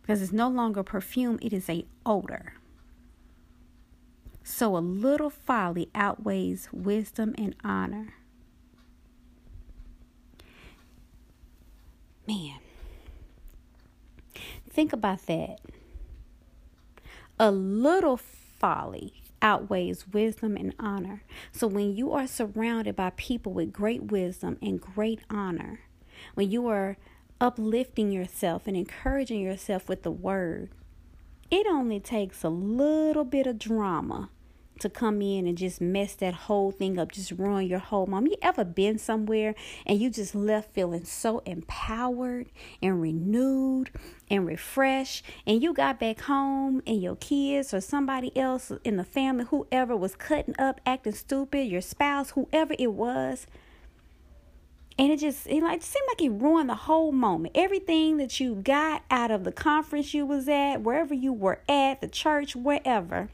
because 0.00 0.20
it's 0.20 0.32
no 0.32 0.48
longer 0.48 0.82
perfume, 0.82 1.38
it 1.40 1.52
is 1.52 1.68
a 1.68 1.86
odor. 2.04 2.54
So 4.46 4.76
a 4.76 4.78
little 4.78 5.30
folly 5.30 5.88
outweighs 5.94 6.68
wisdom 6.70 7.34
and 7.38 7.56
honor. 7.64 8.14
Man, 12.28 12.58
think 14.68 14.92
about 14.92 15.26
that. 15.26 15.60
A 17.38 17.50
little 17.50 18.18
folly 18.18 19.22
outweighs 19.40 20.08
wisdom 20.08 20.56
and 20.56 20.74
honor. 20.78 21.22
So 21.50 21.66
when 21.66 21.96
you 21.96 22.12
are 22.12 22.26
surrounded 22.26 22.94
by 22.96 23.10
people 23.16 23.52
with 23.52 23.72
great 23.72 24.04
wisdom 24.04 24.58
and 24.60 24.80
great 24.80 25.20
honor, 25.30 25.80
when 26.34 26.50
you 26.50 26.66
are 26.68 26.98
uplifting 27.40 28.12
yourself 28.12 28.66
and 28.66 28.76
encouraging 28.76 29.40
yourself 29.40 29.88
with 29.88 30.02
the 30.02 30.10
word, 30.10 30.70
it 31.50 31.66
only 31.66 32.00
takes 32.00 32.42
a 32.42 32.48
little 32.48 33.24
bit 33.24 33.46
of 33.46 33.58
drama 33.58 34.30
to 34.80 34.88
come 34.88 35.22
in 35.22 35.46
and 35.46 35.56
just 35.56 35.80
mess 35.80 36.14
that 36.16 36.34
whole 36.34 36.72
thing 36.72 36.98
up, 36.98 37.12
just 37.12 37.30
ruin 37.32 37.66
your 37.66 37.78
whole 37.78 38.06
mom. 38.06 38.26
You 38.26 38.36
ever 38.42 38.64
been 38.64 38.98
somewhere 38.98 39.54
and 39.86 40.00
you 40.00 40.10
just 40.10 40.34
left 40.34 40.74
feeling 40.74 41.04
so 41.04 41.40
empowered 41.46 42.48
and 42.82 43.00
renewed 43.00 43.90
and 44.28 44.46
refreshed, 44.46 45.24
and 45.46 45.62
you 45.62 45.72
got 45.74 46.00
back 46.00 46.22
home 46.22 46.82
and 46.86 47.02
your 47.02 47.16
kids 47.16 47.72
or 47.72 47.80
somebody 47.80 48.36
else 48.36 48.72
in 48.82 48.96
the 48.96 49.04
family, 49.04 49.44
whoever 49.44 49.96
was 49.96 50.16
cutting 50.16 50.54
up, 50.58 50.80
acting 50.84 51.12
stupid, 51.12 51.66
your 51.68 51.80
spouse, 51.80 52.30
whoever 52.30 52.74
it 52.78 52.92
was. 52.92 53.46
And 54.98 55.10
it 55.10 55.18
just 55.18 55.46
it 55.46 55.62
like 55.62 55.82
seemed 55.82 56.06
like 56.08 56.22
it 56.22 56.30
ruined 56.30 56.70
the 56.70 56.74
whole 56.74 57.10
moment. 57.10 57.56
Everything 57.56 58.16
that 58.18 58.38
you 58.38 58.54
got 58.54 59.02
out 59.10 59.30
of 59.30 59.44
the 59.44 59.52
conference 59.52 60.14
you 60.14 60.24
was 60.24 60.48
at, 60.48 60.82
wherever 60.82 61.14
you 61.14 61.32
were 61.32 61.60
at, 61.68 62.00
the 62.00 62.08
church, 62.08 62.54
wherever 62.54 63.28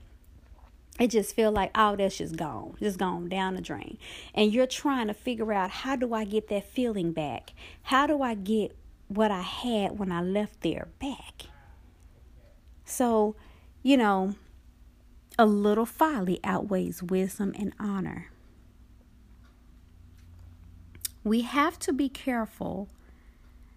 it 1.00 1.08
just 1.08 1.34
feel 1.34 1.50
like 1.50 1.70
all 1.76 1.96
that's 1.96 2.18
just 2.18 2.36
gone 2.36 2.74
just 2.78 2.98
gone 2.98 3.28
down 3.28 3.54
the 3.54 3.62
drain. 3.62 3.96
And 4.34 4.52
you're 4.52 4.66
trying 4.66 5.06
to 5.06 5.14
figure 5.14 5.52
out 5.52 5.70
how 5.70 5.96
do 5.96 6.12
i 6.12 6.24
get 6.24 6.48
that 6.48 6.70
feeling 6.70 7.12
back? 7.12 7.52
How 7.84 8.06
do 8.06 8.22
i 8.22 8.34
get 8.34 8.76
what 9.08 9.30
i 9.30 9.40
had 9.40 9.98
when 9.98 10.12
i 10.12 10.20
left 10.20 10.60
there 10.60 10.88
back? 11.00 11.46
So 12.84 13.34
you 13.82 13.96
know 13.96 14.34
a 15.38 15.46
little 15.46 15.86
folly 15.86 16.38
outweighs 16.44 17.02
wisdom 17.02 17.54
and 17.58 17.72
honor 17.80 18.30
we 21.24 21.42
have 21.42 21.78
to 21.80 21.92
be 21.92 22.08
careful 22.08 22.88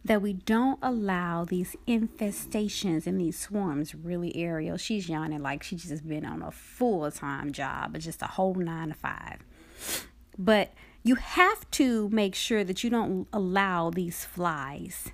that 0.05 0.21
we 0.21 0.33
don't 0.33 0.79
allow 0.81 1.45
these 1.45 1.75
infestations 1.87 3.07
and 3.07 3.19
these 3.19 3.39
swarms 3.39 3.95
really 3.95 4.35
Ariel. 4.35 4.77
She's 4.77 5.07
yawning 5.07 5.41
like 5.41 5.63
she's 5.63 5.85
just 5.85 6.07
been 6.07 6.25
on 6.25 6.41
a 6.41 6.51
full 6.51 7.09
time 7.11 7.51
job, 7.51 7.97
just 7.99 8.21
a 8.21 8.27
whole 8.27 8.53
nine 8.55 8.89
to 8.89 8.93
five. 8.93 9.39
But 10.37 10.73
you 11.03 11.15
have 11.15 11.69
to 11.71 12.09
make 12.09 12.35
sure 12.35 12.63
that 12.63 12.83
you 12.83 12.89
don't 12.89 13.27
allow 13.31 13.89
these 13.89 14.25
flies, 14.25 15.11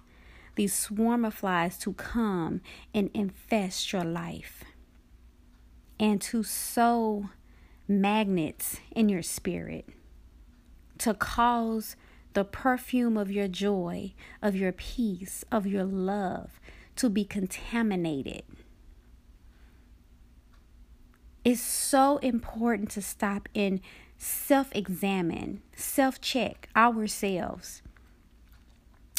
these 0.55 0.73
swarm 0.73 1.25
of 1.25 1.35
flies, 1.35 1.77
to 1.79 1.93
come 1.93 2.61
and 2.93 3.09
infest 3.13 3.91
your 3.91 4.03
life 4.03 4.63
and 5.99 6.21
to 6.21 6.43
sow 6.43 7.29
magnets 7.87 8.77
in 8.95 9.09
your 9.09 9.23
spirit 9.23 9.89
to 10.99 11.13
cause 11.13 11.95
the 12.39 12.45
perfume 12.45 13.17
of 13.17 13.30
your 13.30 13.49
joy, 13.49 14.13
of 14.41 14.56
your 14.56 14.71
peace, 14.71 15.43
of 15.52 15.67
your 15.67 15.84
love 15.84 16.58
to 16.95 17.10
be 17.10 17.25
contaminated. 17.25 18.43
it's 21.43 21.60
so 21.60 22.15
important 22.19 22.89
to 22.91 23.02
stop 23.02 23.49
and 23.54 23.82
self 24.17 24.69
examine, 24.73 25.62
self 25.75 26.21
check 26.21 26.69
ourselves. 26.78 27.82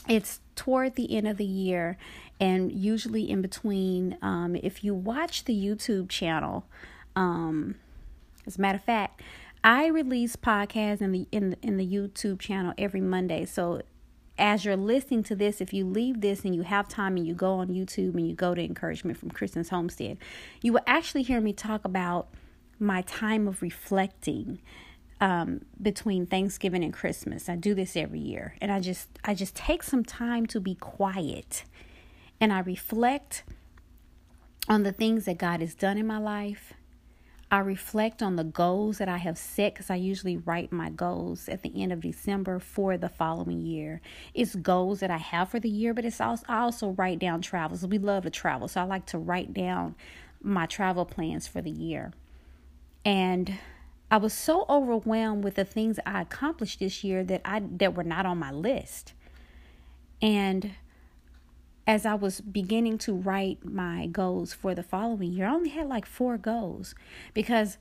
It's 0.08 0.40
toward 0.56 0.94
the 0.94 1.14
end 1.14 1.28
of 1.28 1.36
the 1.36 1.44
year, 1.44 1.98
and 2.40 2.72
usually 2.72 3.28
in 3.28 3.42
between. 3.42 4.16
Um, 4.22 4.56
if 4.56 4.82
you 4.82 4.94
watch 4.94 5.44
the 5.44 5.52
YouTube 5.54 6.08
channel, 6.08 6.64
um, 7.14 7.74
as 8.46 8.56
a 8.56 8.62
matter 8.62 8.76
of 8.76 8.84
fact, 8.84 9.20
I 9.62 9.86
release 9.86 10.36
podcasts 10.36 11.00
in 11.00 11.12
the 11.12 11.26
in 11.30 11.50
the, 11.50 11.56
in 11.62 11.76
the 11.76 11.86
YouTube 11.86 12.38
channel 12.38 12.72
every 12.78 13.00
Monday. 13.00 13.44
So 13.44 13.82
as 14.38 14.64
you're 14.64 14.76
listening 14.76 15.22
to 15.24 15.36
this, 15.36 15.60
if 15.60 15.72
you 15.72 15.84
leave 15.84 16.22
this 16.22 16.44
and 16.44 16.54
you 16.54 16.62
have 16.62 16.88
time 16.88 17.16
and 17.16 17.26
you 17.26 17.34
go 17.34 17.54
on 17.54 17.68
YouTube 17.68 18.14
and 18.14 18.26
you 18.26 18.34
go 18.34 18.54
to 18.54 18.64
Encouragement 18.64 19.18
from 19.18 19.30
Kristen's 19.30 19.68
Homestead, 19.68 20.16
you 20.62 20.72
will 20.72 20.80
actually 20.86 21.22
hear 21.22 21.40
me 21.40 21.52
talk 21.52 21.84
about 21.84 22.28
my 22.78 23.02
time 23.02 23.46
of 23.46 23.60
reflecting 23.60 24.60
um, 25.20 25.66
between 25.80 26.24
Thanksgiving 26.24 26.82
and 26.82 26.94
Christmas. 26.94 27.50
I 27.50 27.56
do 27.56 27.74
this 27.74 27.94
every 27.96 28.20
year, 28.20 28.56
and 28.62 28.72
I 28.72 28.80
just 28.80 29.08
I 29.24 29.34
just 29.34 29.54
take 29.54 29.82
some 29.82 30.04
time 30.04 30.46
to 30.46 30.60
be 30.60 30.74
quiet, 30.74 31.64
and 32.40 32.50
I 32.50 32.60
reflect 32.60 33.44
on 34.68 34.84
the 34.84 34.92
things 34.92 35.26
that 35.26 35.36
God 35.36 35.60
has 35.60 35.74
done 35.74 35.98
in 35.98 36.06
my 36.06 36.18
life 36.18 36.72
I 37.50 37.58
reflect 37.58 38.22
on 38.22 38.36
the 38.36 38.44
goals 38.44 38.98
that 38.98 39.08
I 39.08 39.16
have 39.16 39.36
set 39.36 39.74
because 39.74 39.90
I 39.90 39.96
usually 39.96 40.36
write 40.36 40.70
my 40.70 40.88
goals 40.88 41.48
at 41.48 41.62
the 41.62 41.82
end 41.82 41.92
of 41.92 42.00
December 42.00 42.60
for 42.60 42.96
the 42.96 43.08
following 43.08 43.62
year. 43.62 44.00
It's 44.34 44.54
goals 44.54 45.00
that 45.00 45.10
I 45.10 45.16
have 45.16 45.48
for 45.48 45.58
the 45.58 45.68
year, 45.68 45.92
but 45.92 46.04
it's 46.04 46.20
also 46.20 46.44
I 46.48 46.60
also 46.60 46.90
write 46.90 47.18
down 47.18 47.42
travels. 47.42 47.84
We 47.84 47.98
love 47.98 48.22
to 48.22 48.30
travel, 48.30 48.68
so 48.68 48.80
I 48.80 48.84
like 48.84 49.06
to 49.06 49.18
write 49.18 49.52
down 49.52 49.96
my 50.40 50.66
travel 50.66 51.04
plans 51.04 51.48
for 51.48 51.60
the 51.60 51.70
year. 51.70 52.12
And 53.04 53.58
I 54.12 54.18
was 54.18 54.32
so 54.32 54.64
overwhelmed 54.68 55.42
with 55.42 55.56
the 55.56 55.64
things 55.64 55.98
I 56.06 56.20
accomplished 56.20 56.78
this 56.78 57.02
year 57.02 57.24
that 57.24 57.40
I 57.44 57.62
that 57.78 57.96
were 57.96 58.04
not 58.04 58.26
on 58.26 58.38
my 58.38 58.52
list. 58.52 59.12
And 60.22 60.72
as 61.86 62.06
I 62.06 62.14
was 62.14 62.40
beginning 62.40 62.98
to 62.98 63.12
write 63.12 63.64
my 63.64 64.06
goals 64.06 64.52
for 64.52 64.74
the 64.74 64.82
following 64.82 65.32
year, 65.32 65.46
I 65.46 65.54
only 65.54 65.70
had 65.70 65.88
like 65.88 66.06
four 66.06 66.38
goals 66.38 66.94
because 67.34 67.78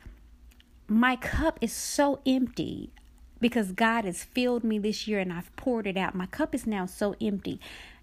my 0.87 1.15
cup 1.15 1.59
is 1.61 1.71
so 1.71 2.19
empty 2.25 2.91
because 3.39 3.71
God 3.71 4.05
has 4.05 4.23
filled 4.23 4.63
me 4.63 4.79
this 4.79 5.07
year 5.07 5.19
and 5.19 5.31
I've 5.31 5.55
poured 5.55 5.87
it 5.87 5.97
out. 5.97 6.15
My 6.15 6.25
cup 6.25 6.55
is 6.55 6.65
now 6.65 6.85
so 6.85 7.15
empty. 7.21 7.59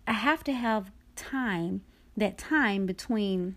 I 0.06 0.12
have 0.12 0.44
to 0.44 0.52
have 0.52 0.90
time, 1.14 1.82
that 2.16 2.38
time 2.38 2.87
between 2.87 3.56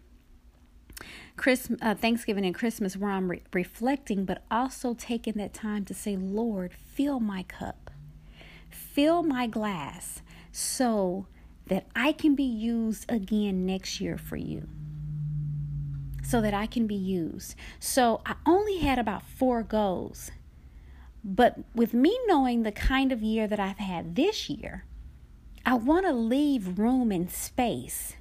Christmas, 1.37 1.79
uh, 1.81 1.95
Thanksgiving 1.95 2.45
and 2.45 2.55
Christmas 2.55 2.97
where 2.97 3.11
I'm 3.11 3.31
re- 3.31 3.43
reflecting, 3.53 4.25
but 4.25 4.43
also 4.49 4.93
taking 4.93 5.33
that 5.35 5.53
time 5.53 5.85
to 5.85 5.93
say, 5.93 6.17
Lord, 6.17 6.73
fill 6.73 7.19
my 7.19 7.43
cup, 7.43 7.91
fill 8.69 9.23
my 9.23 9.47
glass 9.47 10.21
so 10.51 11.27
that 11.69 11.87
I 11.95 12.11
can 12.11 12.35
be 12.35 12.43
used 12.43 13.05
again 13.09 13.65
next 13.65 14.01
year 14.01 14.17
for 14.17 14.35
you. 14.35 14.67
So 16.23 16.41
that 16.41 16.53
I 16.53 16.67
can 16.67 16.85
be 16.85 16.95
used. 16.95 17.55
So 17.79 18.21
I 18.25 18.35
only 18.45 18.79
had 18.79 18.99
about 18.99 19.23
four 19.23 19.63
goals. 19.63 20.29
But 21.23 21.59
with 21.73 21.93
me 21.93 22.17
knowing 22.27 22.63
the 22.63 22.71
kind 22.71 23.11
of 23.11 23.23
year 23.23 23.47
that 23.47 23.59
I've 23.59 23.79
had 23.79 24.15
this 24.15 24.49
year, 24.49 24.85
I 25.65 25.73
want 25.73 26.05
to 26.05 26.13
leave 26.13 26.77
room 26.77 27.11
and 27.11 27.29
space 27.31 28.15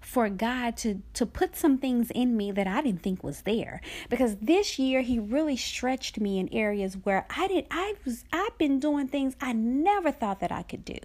for 0.00 0.28
God 0.28 0.76
to 0.78 1.00
to 1.14 1.24
put 1.24 1.56
some 1.56 1.78
things 1.78 2.10
in 2.10 2.36
me 2.36 2.50
that 2.52 2.66
I 2.66 2.82
didn't 2.82 3.02
think 3.02 3.22
was 3.22 3.42
there 3.42 3.80
because 4.10 4.36
this 4.36 4.78
year 4.78 5.00
he 5.00 5.18
really 5.18 5.56
stretched 5.56 6.20
me 6.20 6.38
in 6.38 6.52
areas 6.52 6.98
where 7.04 7.24
I 7.34 7.46
did 7.46 7.66
I 7.70 7.94
was 8.04 8.24
I've 8.32 8.58
been 8.58 8.78
doing 8.78 9.08
things 9.08 9.36
I 9.40 9.52
never 9.52 10.10
thought 10.10 10.40
that 10.40 10.52
I 10.52 10.64
could 10.64 10.84
do. 10.84 10.98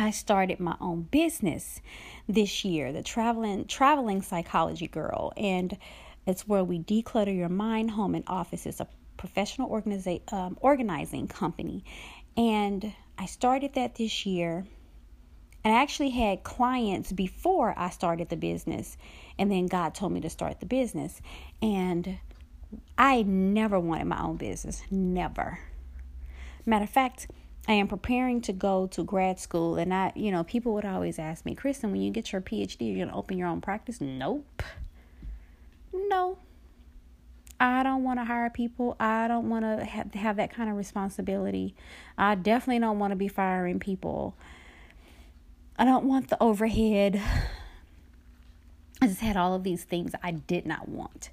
I 0.00 0.12
started 0.12 0.60
my 0.60 0.76
own 0.80 1.02
business 1.02 1.82
this 2.26 2.64
year, 2.64 2.90
the 2.90 3.02
traveling 3.02 3.66
traveling 3.66 4.22
psychology 4.22 4.88
girl, 4.88 5.34
and 5.36 5.76
it's 6.26 6.48
where 6.48 6.64
we 6.64 6.78
declutter 6.78 7.36
your 7.36 7.50
mind, 7.50 7.90
home, 7.90 8.14
and 8.14 8.24
office. 8.26 8.64
It's 8.64 8.80
a 8.80 8.88
professional 9.18 9.68
organiza- 9.68 10.32
um, 10.32 10.56
organizing 10.62 11.28
company, 11.28 11.84
and 12.34 12.94
I 13.18 13.26
started 13.26 13.74
that 13.74 13.96
this 13.96 14.24
year. 14.24 14.64
And 15.62 15.74
I 15.74 15.82
actually 15.82 16.08
had 16.08 16.42
clients 16.42 17.12
before 17.12 17.74
I 17.76 17.90
started 17.90 18.30
the 18.30 18.36
business, 18.36 18.96
and 19.38 19.52
then 19.52 19.66
God 19.66 19.94
told 19.94 20.12
me 20.12 20.22
to 20.22 20.30
start 20.30 20.58
the 20.58 20.64
business. 20.64 21.20
And 21.60 22.18
I 22.96 23.24
never 23.24 23.78
wanted 23.78 24.06
my 24.06 24.22
own 24.22 24.38
business, 24.38 24.82
never. 24.90 25.58
Matter 26.64 26.84
of 26.84 26.90
fact, 26.90 27.26
I 27.70 27.74
am 27.74 27.86
preparing 27.86 28.40
to 28.42 28.52
go 28.52 28.88
to 28.88 29.04
grad 29.04 29.38
school, 29.38 29.76
and 29.76 29.94
I, 29.94 30.10
you 30.16 30.32
know, 30.32 30.42
people 30.42 30.74
would 30.74 30.84
always 30.84 31.20
ask 31.20 31.46
me, 31.46 31.54
Kristen, 31.54 31.92
when 31.92 32.02
you 32.02 32.10
get 32.10 32.32
your 32.32 32.40
PhD, 32.40 32.80
you're 32.80 33.06
gonna 33.06 33.16
open 33.16 33.38
your 33.38 33.46
own 33.46 33.60
practice? 33.60 34.00
Nope. 34.00 34.64
No. 35.92 36.36
I 37.60 37.84
don't 37.84 38.02
want 38.02 38.18
to 38.18 38.24
hire 38.24 38.50
people. 38.50 38.96
I 38.98 39.28
don't 39.28 39.48
want 39.48 39.64
to 39.64 39.84
have, 39.84 40.12
have 40.14 40.36
that 40.38 40.52
kind 40.52 40.68
of 40.68 40.76
responsibility. 40.76 41.76
I 42.18 42.34
definitely 42.34 42.80
don't 42.80 42.98
want 42.98 43.12
to 43.12 43.16
be 43.16 43.28
firing 43.28 43.78
people. 43.78 44.34
I 45.78 45.84
don't 45.84 46.06
want 46.06 46.26
the 46.26 46.42
overhead. 46.42 47.22
I 49.00 49.06
just 49.06 49.20
had 49.20 49.36
all 49.36 49.54
of 49.54 49.62
these 49.62 49.84
things 49.84 50.12
I 50.24 50.32
did 50.32 50.66
not 50.66 50.88
want. 50.88 51.30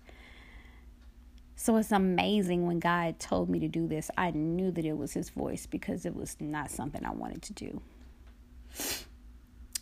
So 1.60 1.76
it's 1.78 1.92
amazing 1.92 2.68
when 2.68 2.80
God 2.80 3.20
told 3.20 3.50
me 3.50 3.58
to 3.60 3.68
do 3.68 3.88
this, 3.88 4.12
I 4.16 4.30
knew 4.30 4.70
that 4.70 4.86
it 4.86 4.96
was 4.96 5.14
His 5.14 5.32
voice 5.32 5.66
because 5.66 6.06
it 6.06 6.16
was 6.16 6.38
not 6.40 6.70
something 6.70 7.04
I 7.04 7.12
wanted 7.12 7.42
to 7.42 7.54
do. 7.54 7.82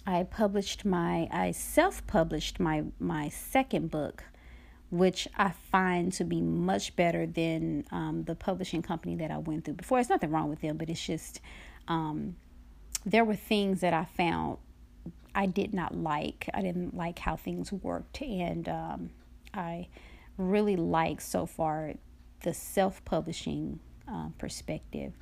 I 0.08 0.24
published 0.24 0.86
my, 0.86 1.28
I 1.32 1.52
self 1.52 2.08
published 2.08 2.62
my, 2.62 2.86
my 2.98 3.28
second 3.28 3.92
book, 3.92 4.24
which 4.90 5.28
I 5.38 5.52
find 5.52 6.14
to 6.14 6.24
be 6.24 6.40
much 6.40 6.96
better 6.96 7.26
than 7.28 7.84
um, 7.92 8.24
the 8.24 8.36
publishing 8.36 8.82
company 8.82 9.18
that 9.18 9.30
I 9.30 9.38
went 9.38 9.66
through 9.66 9.74
before. 9.74 10.00
It's 10.00 10.10
nothing 10.10 10.32
wrong 10.32 10.50
with 10.50 10.62
them, 10.62 10.78
but 10.78 10.90
it's 10.90 11.06
just, 11.06 11.42
um, 11.90 12.38
there 13.06 13.26
were 13.26 13.36
things 13.36 13.82
that 13.82 13.94
I 13.94 14.06
found 14.06 14.60
I 15.36 15.46
did 15.46 15.74
not 15.74 15.94
like. 15.94 16.50
I 16.54 16.62
didn't 16.62 16.96
like 16.96 17.20
how 17.20 17.36
things 17.36 17.74
worked, 17.74 18.22
and 18.22 18.70
um, 18.70 19.10
I 19.54 19.90
really 20.38 20.76
like 20.76 21.22
so 21.22 21.46
far 21.46 21.94
the 22.42 22.54
self 22.54 23.04
publishing 23.06 23.80
uh, 24.08 24.30
perspective. 24.38 25.14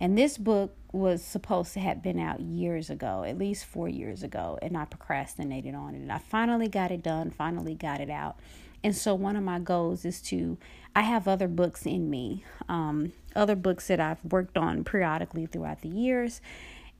And 0.00 0.16
this 0.16 0.38
book 0.38 0.74
was 0.92 1.22
supposed 1.22 1.74
to 1.74 1.80
have 1.80 2.02
been 2.02 2.18
out 2.18 2.40
years 2.40 2.88
ago, 2.88 3.22
at 3.22 3.36
least 3.36 3.66
four 3.66 3.88
years 3.88 4.22
ago, 4.22 4.58
and 4.62 4.76
I 4.76 4.86
procrastinated 4.86 5.74
on 5.74 5.94
it. 5.94 5.98
And 5.98 6.10
I 6.10 6.18
finally 6.18 6.68
got 6.68 6.90
it 6.90 7.02
done, 7.02 7.30
finally 7.30 7.74
got 7.74 8.00
it 8.00 8.08
out. 8.08 8.38
And 8.82 8.96
so, 8.96 9.14
one 9.14 9.36
of 9.36 9.42
my 9.42 9.58
goals 9.58 10.06
is 10.06 10.22
to, 10.22 10.56
I 10.96 11.02
have 11.02 11.28
other 11.28 11.48
books 11.48 11.84
in 11.84 12.08
me, 12.08 12.44
um, 12.66 13.12
other 13.36 13.54
books 13.54 13.88
that 13.88 14.00
I've 14.00 14.24
worked 14.24 14.56
on 14.56 14.84
periodically 14.84 15.44
throughout 15.44 15.82
the 15.82 15.90
years. 15.90 16.40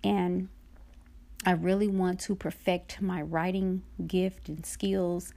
And 0.04 0.48
I 1.46 1.52
really 1.52 1.88
want 1.88 2.20
to 2.20 2.34
perfect 2.34 3.00
my 3.00 3.22
writing 3.22 3.82
gift 4.06 4.50
and 4.50 4.66
skills 4.66 5.32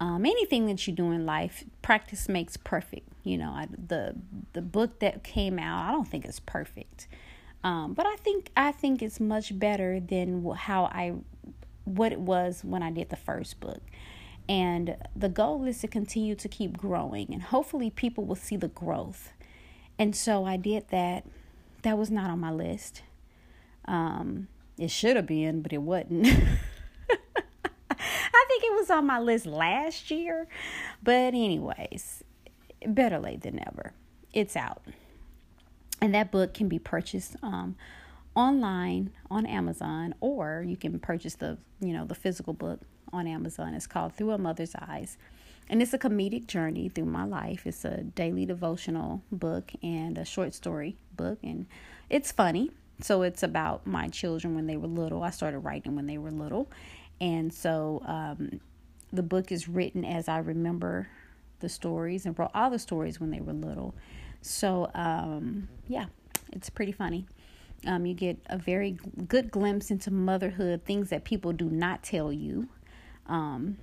um, 0.00 0.26
anything 0.26 0.66
that 0.66 0.86
you 0.86 0.92
do 0.92 1.10
in 1.10 1.24
life, 1.24 1.64
practice 1.82 2.28
makes 2.28 2.56
perfect. 2.56 3.08
You 3.24 3.38
know, 3.38 3.50
I, 3.50 3.66
the 3.70 4.14
the 4.52 4.62
book 4.62 5.00
that 5.00 5.24
came 5.24 5.58
out, 5.58 5.88
I 5.88 5.92
don't 5.92 6.06
think 6.06 6.24
it's 6.24 6.40
perfect, 6.40 7.08
um, 7.64 7.94
but 7.94 8.06
I 8.06 8.16
think 8.16 8.50
I 8.56 8.72
think 8.72 9.02
it's 9.02 9.18
much 9.20 9.58
better 9.58 9.98
than 10.00 10.44
how 10.54 10.84
I 10.84 11.14
what 11.84 12.12
it 12.12 12.20
was 12.20 12.62
when 12.62 12.82
I 12.82 12.90
did 12.90 13.08
the 13.08 13.16
first 13.16 13.58
book. 13.60 13.80
And 14.48 14.96
the 15.16 15.28
goal 15.28 15.64
is 15.64 15.80
to 15.80 15.88
continue 15.88 16.36
to 16.36 16.48
keep 16.48 16.76
growing, 16.76 17.32
and 17.32 17.42
hopefully, 17.42 17.90
people 17.90 18.24
will 18.24 18.36
see 18.36 18.56
the 18.56 18.68
growth. 18.68 19.32
And 19.98 20.14
so 20.14 20.44
I 20.44 20.56
did 20.56 20.88
that. 20.90 21.24
That 21.82 21.96
was 21.96 22.10
not 22.10 22.30
on 22.30 22.38
my 22.38 22.52
list. 22.52 23.02
Um, 23.86 24.48
it 24.78 24.90
should 24.90 25.16
have 25.16 25.26
been, 25.26 25.62
but 25.62 25.72
it 25.72 25.82
wasn't. 25.82 26.28
was 28.86 28.96
on 28.96 29.06
my 29.06 29.18
list 29.18 29.46
last 29.46 30.10
year. 30.10 30.46
But, 31.02 31.34
anyways, 31.34 32.22
better 32.86 33.18
late 33.18 33.42
than 33.42 33.56
never. 33.56 33.92
It's 34.32 34.56
out. 34.56 34.82
And 36.00 36.14
that 36.14 36.30
book 36.30 36.54
can 36.54 36.68
be 36.68 36.78
purchased 36.78 37.36
um, 37.42 37.76
online 38.34 39.10
on 39.30 39.46
Amazon, 39.46 40.14
or 40.20 40.64
you 40.66 40.76
can 40.76 40.98
purchase 40.98 41.34
the, 41.34 41.58
you 41.80 41.92
know, 41.92 42.04
the 42.04 42.14
physical 42.14 42.52
book 42.52 42.80
on 43.12 43.26
Amazon. 43.26 43.74
It's 43.74 43.86
called 43.86 44.14
Through 44.14 44.32
a 44.32 44.38
Mother's 44.38 44.74
Eyes. 44.74 45.16
And 45.68 45.82
it's 45.82 45.92
a 45.94 45.98
comedic 45.98 46.46
journey 46.46 46.88
through 46.88 47.06
my 47.06 47.24
life. 47.24 47.66
It's 47.66 47.84
a 47.84 48.02
daily 48.02 48.46
devotional 48.46 49.22
book 49.32 49.72
and 49.82 50.16
a 50.16 50.24
short 50.24 50.54
story 50.54 50.96
book. 51.16 51.38
And 51.42 51.66
it's 52.08 52.30
funny. 52.30 52.70
So 53.00 53.22
it's 53.22 53.42
about 53.42 53.84
my 53.84 54.08
children 54.08 54.54
when 54.54 54.66
they 54.66 54.76
were 54.76 54.86
little. 54.86 55.24
I 55.24 55.30
started 55.30 55.58
writing 55.60 55.96
when 55.96 56.06
they 56.06 56.18
were 56.18 56.30
little. 56.30 56.70
And 57.20 57.52
so 57.52 58.00
um, 58.06 58.60
the 59.12 59.22
book 59.22 59.52
is 59.52 59.68
written 59.68 60.04
as 60.04 60.28
I 60.28 60.38
remember 60.38 61.08
the 61.60 61.68
stories 61.68 62.26
and 62.26 62.38
wrote 62.38 62.50
all 62.54 62.70
the 62.70 62.78
stories 62.78 63.20
when 63.20 63.30
they 63.30 63.40
were 63.40 63.52
little. 63.52 63.94
So, 64.42 64.90
um, 64.94 65.68
yeah, 65.88 66.06
it's 66.52 66.70
pretty 66.70 66.92
funny. 66.92 67.26
Um, 67.86 68.06
you 68.06 68.14
get 68.14 68.38
a 68.46 68.58
very 68.58 68.96
good 69.28 69.50
glimpse 69.50 69.90
into 69.90 70.10
motherhood, 70.10 70.84
things 70.84 71.10
that 71.10 71.24
people 71.24 71.52
do 71.52 71.68
not 71.68 72.02
tell 72.02 72.32
you. 72.32 72.68
Um, 73.26 73.78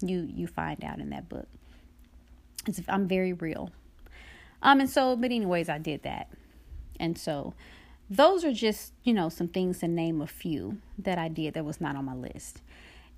you 0.00 0.28
you 0.32 0.46
find 0.46 0.82
out 0.84 1.00
in 1.00 1.10
that 1.10 1.28
book. 1.28 1.48
It's, 2.66 2.80
I'm 2.88 3.06
very 3.06 3.32
real. 3.32 3.70
Um, 4.62 4.80
and 4.80 4.90
so, 4.90 5.16
but 5.16 5.26
anyways, 5.26 5.68
I 5.68 5.78
did 5.78 6.02
that, 6.02 6.28
and 6.98 7.16
so 7.16 7.54
those 8.10 8.44
are 8.44 8.52
just 8.52 8.92
you 9.04 9.12
know 9.12 9.28
some 9.28 9.48
things 9.48 9.78
to 9.80 9.88
name 9.88 10.20
a 10.20 10.26
few 10.26 10.78
that 10.98 11.18
I 11.18 11.28
did 11.28 11.54
that 11.54 11.64
was 11.64 11.80
not 11.80 11.94
on 11.96 12.04
my 12.04 12.14
list. 12.14 12.62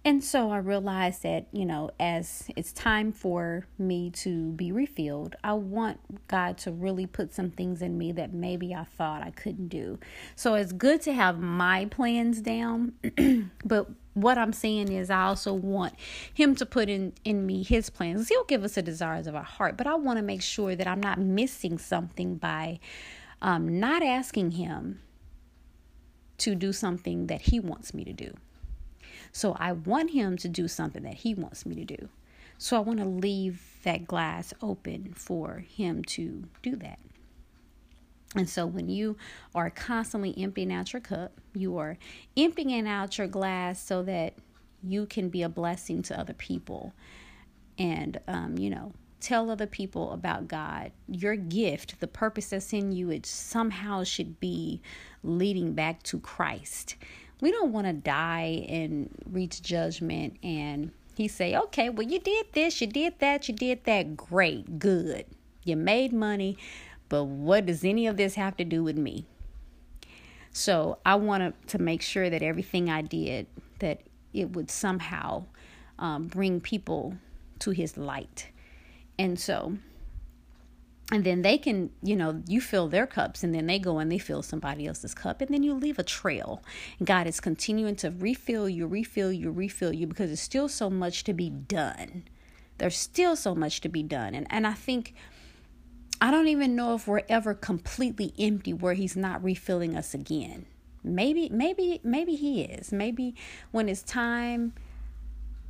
And 0.02 0.24
so 0.24 0.50
I 0.50 0.56
realized 0.56 1.24
that, 1.24 1.46
you 1.52 1.66
know, 1.66 1.90
as 2.00 2.48
it's 2.56 2.72
time 2.72 3.12
for 3.12 3.66
me 3.78 4.08
to 4.10 4.52
be 4.52 4.72
refilled, 4.72 5.36
I 5.44 5.52
want 5.52 6.00
God 6.26 6.56
to 6.58 6.72
really 6.72 7.06
put 7.06 7.34
some 7.34 7.50
things 7.50 7.82
in 7.82 7.98
me 7.98 8.10
that 8.12 8.32
maybe 8.32 8.74
I 8.74 8.84
thought 8.84 9.22
I 9.22 9.30
couldn't 9.30 9.68
do. 9.68 9.98
So 10.36 10.54
it's 10.54 10.72
good 10.72 11.02
to 11.02 11.12
have 11.12 11.38
my 11.38 11.84
plans 11.84 12.40
down, 12.40 12.94
but 13.64 13.90
what 14.14 14.38
I'm 14.38 14.54
saying 14.54 14.90
is 14.90 15.10
I 15.10 15.24
also 15.24 15.52
want 15.52 15.94
him 16.32 16.54
to 16.56 16.66
put 16.66 16.88
in 16.88 17.12
in 17.24 17.44
me 17.44 17.62
his 17.62 17.90
plans. 17.90 18.28
He'll 18.28 18.44
give 18.44 18.64
us 18.64 18.74
the 18.74 18.82
desires 18.82 19.26
of 19.26 19.34
our 19.34 19.42
heart, 19.42 19.76
but 19.76 19.86
I 19.86 19.94
want 19.96 20.16
to 20.16 20.22
make 20.22 20.42
sure 20.42 20.74
that 20.74 20.86
I'm 20.86 21.00
not 21.00 21.18
missing 21.18 21.76
something 21.76 22.36
by 22.36 22.80
um, 23.42 23.78
not 23.78 24.02
asking 24.02 24.52
him 24.52 25.00
to 26.38 26.54
do 26.54 26.72
something 26.72 27.26
that 27.26 27.42
he 27.42 27.60
wants 27.60 27.92
me 27.92 28.04
to 28.04 28.14
do. 28.14 28.34
So 29.32 29.56
I 29.58 29.72
want 29.72 30.10
him 30.10 30.36
to 30.38 30.48
do 30.48 30.68
something 30.68 31.02
that 31.02 31.14
he 31.14 31.34
wants 31.34 31.64
me 31.64 31.74
to 31.76 31.84
do. 31.84 32.08
So 32.58 32.76
I 32.76 32.80
want 32.80 32.98
to 32.98 33.06
leave 33.06 33.62
that 33.84 34.06
glass 34.06 34.52
open 34.60 35.14
for 35.14 35.64
him 35.66 36.04
to 36.04 36.44
do 36.62 36.76
that. 36.76 36.98
And 38.36 38.48
so 38.48 38.66
when 38.66 38.88
you 38.88 39.16
are 39.54 39.70
constantly 39.70 40.34
emptying 40.36 40.72
out 40.72 40.92
your 40.92 41.00
cup, 41.00 41.32
you 41.54 41.78
are 41.78 41.96
emptying 42.36 42.86
out 42.86 43.18
your 43.18 43.26
glass 43.26 43.82
so 43.82 44.02
that 44.04 44.34
you 44.82 45.06
can 45.06 45.28
be 45.30 45.42
a 45.42 45.48
blessing 45.48 46.02
to 46.02 46.18
other 46.18 46.32
people 46.34 46.92
and, 47.78 48.20
um, 48.28 48.56
you 48.56 48.70
know, 48.70 48.92
tell 49.20 49.50
other 49.50 49.66
people 49.66 50.12
about 50.12 50.48
God. 50.48 50.92
Your 51.08 51.36
gift, 51.36 52.00
the 52.00 52.06
purpose 52.06 52.50
that's 52.50 52.72
in 52.72 52.92
you, 52.92 53.10
it 53.10 53.26
somehow 53.26 54.04
should 54.04 54.38
be 54.38 54.80
leading 55.22 55.72
back 55.72 56.02
to 56.04 56.20
Christ 56.20 56.96
we 57.40 57.50
don't 57.50 57.72
want 57.72 57.86
to 57.86 57.92
die 57.92 58.66
and 58.68 59.10
reach 59.30 59.62
judgment 59.62 60.36
and 60.42 60.92
he 61.14 61.28
say, 61.28 61.56
okay, 61.56 61.90
well, 61.90 62.06
you 62.06 62.18
did 62.18 62.46
this, 62.52 62.80
you 62.80 62.86
did 62.86 63.18
that, 63.18 63.48
you 63.48 63.54
did 63.54 63.84
that. 63.84 64.16
Great, 64.16 64.78
good. 64.78 65.26
You 65.64 65.76
made 65.76 66.12
money, 66.12 66.56
but 67.08 67.24
what 67.24 67.66
does 67.66 67.84
any 67.84 68.06
of 68.06 68.16
this 68.16 68.34
have 68.36 68.56
to 68.56 68.64
do 68.64 68.82
with 68.82 68.96
me? 68.96 69.26
So 70.52 70.98
I 71.04 71.16
wanted 71.16 71.54
to 71.68 71.78
make 71.78 72.02
sure 72.02 72.30
that 72.30 72.42
everything 72.42 72.88
I 72.88 73.02
did, 73.02 73.46
that 73.80 74.00
it 74.32 74.54
would 74.54 74.70
somehow 74.70 75.44
um, 75.98 76.26
bring 76.26 76.60
people 76.60 77.16
to 77.60 77.70
his 77.70 77.96
light. 77.96 78.48
And 79.18 79.38
so 79.38 79.76
and 81.10 81.24
then 81.24 81.42
they 81.42 81.58
can 81.58 81.90
you 82.02 82.16
know 82.16 82.42
you 82.46 82.60
fill 82.60 82.88
their 82.88 83.06
cups 83.06 83.42
and 83.42 83.54
then 83.54 83.66
they 83.66 83.78
go 83.78 83.98
and 83.98 84.10
they 84.10 84.18
fill 84.18 84.42
somebody 84.42 84.86
else's 84.86 85.14
cup 85.14 85.40
and 85.40 85.52
then 85.52 85.62
you 85.62 85.74
leave 85.74 85.98
a 85.98 86.04
trail. 86.04 86.62
And 86.98 87.06
god 87.06 87.26
is 87.26 87.40
continuing 87.40 87.96
to 87.96 88.10
refill 88.10 88.68
you 88.68 88.86
refill 88.86 89.32
you 89.32 89.50
refill 89.50 89.92
you 89.92 90.06
because 90.06 90.28
there's 90.28 90.40
still 90.40 90.68
so 90.68 90.88
much 90.88 91.24
to 91.24 91.32
be 91.32 91.50
done. 91.50 92.24
There's 92.78 92.96
still 92.96 93.36
so 93.36 93.54
much 93.54 93.80
to 93.82 93.88
be 93.88 94.02
done. 94.02 94.34
And 94.34 94.46
and 94.50 94.66
i 94.66 94.74
think 94.74 95.14
i 96.20 96.30
don't 96.30 96.48
even 96.48 96.76
know 96.76 96.94
if 96.94 97.06
we're 97.06 97.22
ever 97.28 97.54
completely 97.54 98.32
empty 98.38 98.72
where 98.72 98.94
he's 98.94 99.16
not 99.16 99.42
refilling 99.42 99.96
us 99.96 100.14
again. 100.14 100.66
Maybe 101.02 101.48
maybe 101.48 102.00
maybe 102.04 102.36
he 102.36 102.62
is. 102.62 102.92
Maybe 102.92 103.34
when 103.70 103.88
it's 103.88 104.02
time 104.02 104.74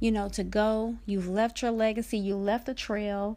you 0.00 0.10
know 0.10 0.28
to 0.30 0.42
go 0.42 0.96
you've 1.06 1.28
left 1.28 1.62
your 1.62 1.70
legacy 1.70 2.18
you 2.18 2.34
left 2.34 2.68
a 2.68 2.74
trail 2.74 3.36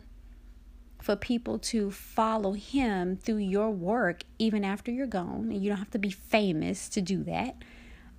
for 1.04 1.18
people 1.18 1.60
to 1.60 1.92
follow 1.92 2.54
him 2.54 3.18
through 3.18 3.36
your 3.36 3.70
work 3.70 4.24
even 4.39 4.63
after 4.63 4.89
you're 4.89 5.06
gone. 5.06 5.50
And 5.52 5.62
you 5.62 5.70
don't 5.70 5.78
have 5.78 5.92
to 5.92 6.00
be 6.00 6.10
famous 6.10 6.88
to 6.89 7.02
do 7.02 7.24
that. 7.26 7.58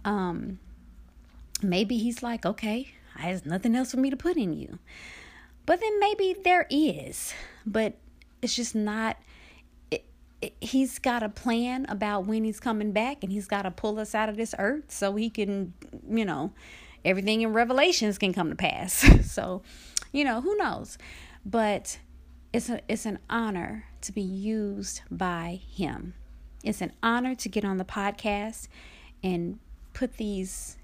Um, 0.05 0.59
maybe 1.63 1.97
he's 1.97 2.23
like, 2.23 2.45
okay, 2.45 2.93
there's 3.19 3.47
nothing 3.47 3.75
else 3.75 3.93
for 3.93 3.97
me 3.97 4.11
to 4.11 4.19
put 4.19 4.37
in 4.37 4.53
you. 4.53 4.79
But 5.65 5.81
then 5.81 5.99
maybe 5.99 6.37
there 6.45 6.67
is, 6.69 7.33
but 7.65 7.95
it's 8.43 8.55
just 8.55 8.75
not. 8.75 9.17
He's 10.61 10.99
got 10.99 11.23
a 11.23 11.31
plan 11.31 11.87
about 11.89 12.27
when 12.27 12.45
he's 12.45 12.61
coming 12.61 12.93
back, 12.93 13.23
and 13.23 13.33
he's 13.33 13.47
got 13.47 13.63
to 13.63 13.71
pull 13.71 13.99
us 13.99 14.15
out 14.15 14.29
of 14.29 14.37
this 14.37 14.55
earth 14.59 14.93
so 14.93 15.15
he 15.17 15.31
can, 15.31 15.73
you 16.07 16.27
know, 16.27 16.53
everything 17.03 17.41
in 17.41 17.55
Revelations 17.55 18.19
can 18.19 18.35
come 18.35 18.51
to 18.51 18.57
pass. 18.57 18.93
so, 19.33 19.63
you 20.13 20.23
know, 20.23 20.43
who 20.43 20.55
knows? 20.59 20.99
But 21.47 21.99
it's, 22.55 22.71
a, 22.71 22.81
it's 22.89 23.05
an 23.05 23.19
honor 23.29 23.85
to 24.03 24.13
be 24.13 24.23
used 24.23 25.03
by 25.11 25.61
him. 25.75 26.15
It's 26.63 26.81
an 26.81 26.93
honor 27.03 27.35
to 27.35 27.49
get 27.49 27.65
on 27.65 27.79
the 27.79 27.85
podcast 27.85 28.69
and 29.25 29.59
put 29.93 30.17
these, 30.19 30.79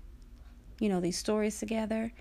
you 0.80 0.88
know, 0.88 1.00
these 1.00 1.16
stories 1.16 1.60
together. 1.60 2.12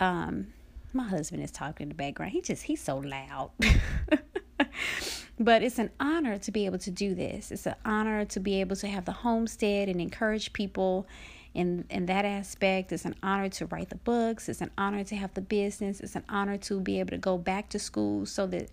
Um, 0.00 0.54
my 0.94 1.06
husband 1.06 1.42
is 1.42 1.50
talking 1.50 1.84
in 1.84 1.88
the 1.90 1.94
background. 1.94 2.32
He 2.32 2.40
just, 2.40 2.62
he's 2.62 2.80
so 2.80 2.96
loud. 2.96 3.50
but 5.38 5.62
it's 5.62 5.78
an 5.78 5.90
honor 6.00 6.38
to 6.38 6.50
be 6.50 6.64
able 6.64 6.78
to 6.78 6.90
do 6.90 7.14
this. 7.14 7.50
It's 7.50 7.66
an 7.66 7.74
honor 7.84 8.24
to 8.24 8.40
be 8.40 8.60
able 8.62 8.76
to 8.76 8.86
have 8.86 9.04
the 9.04 9.12
homestead 9.12 9.90
and 9.90 10.00
encourage 10.00 10.54
people 10.54 11.06
in 11.54 11.84
in 11.88 12.06
that 12.06 12.24
aspect. 12.24 12.92
It's 12.92 13.04
an 13.04 13.14
honor 13.22 13.48
to 13.50 13.66
write 13.66 13.88
the 13.88 13.96
books. 13.96 14.48
It's 14.48 14.60
an 14.60 14.70
honor 14.76 15.04
to 15.04 15.16
have 15.16 15.34
the 15.34 15.40
business. 15.40 16.00
It's 16.00 16.16
an 16.16 16.24
honor 16.28 16.58
to 16.58 16.80
be 16.80 17.00
able 17.00 17.10
to 17.10 17.18
go 17.18 17.38
back 17.38 17.68
to 17.70 17.78
school 17.78 18.26
so 18.26 18.46
that 18.48 18.68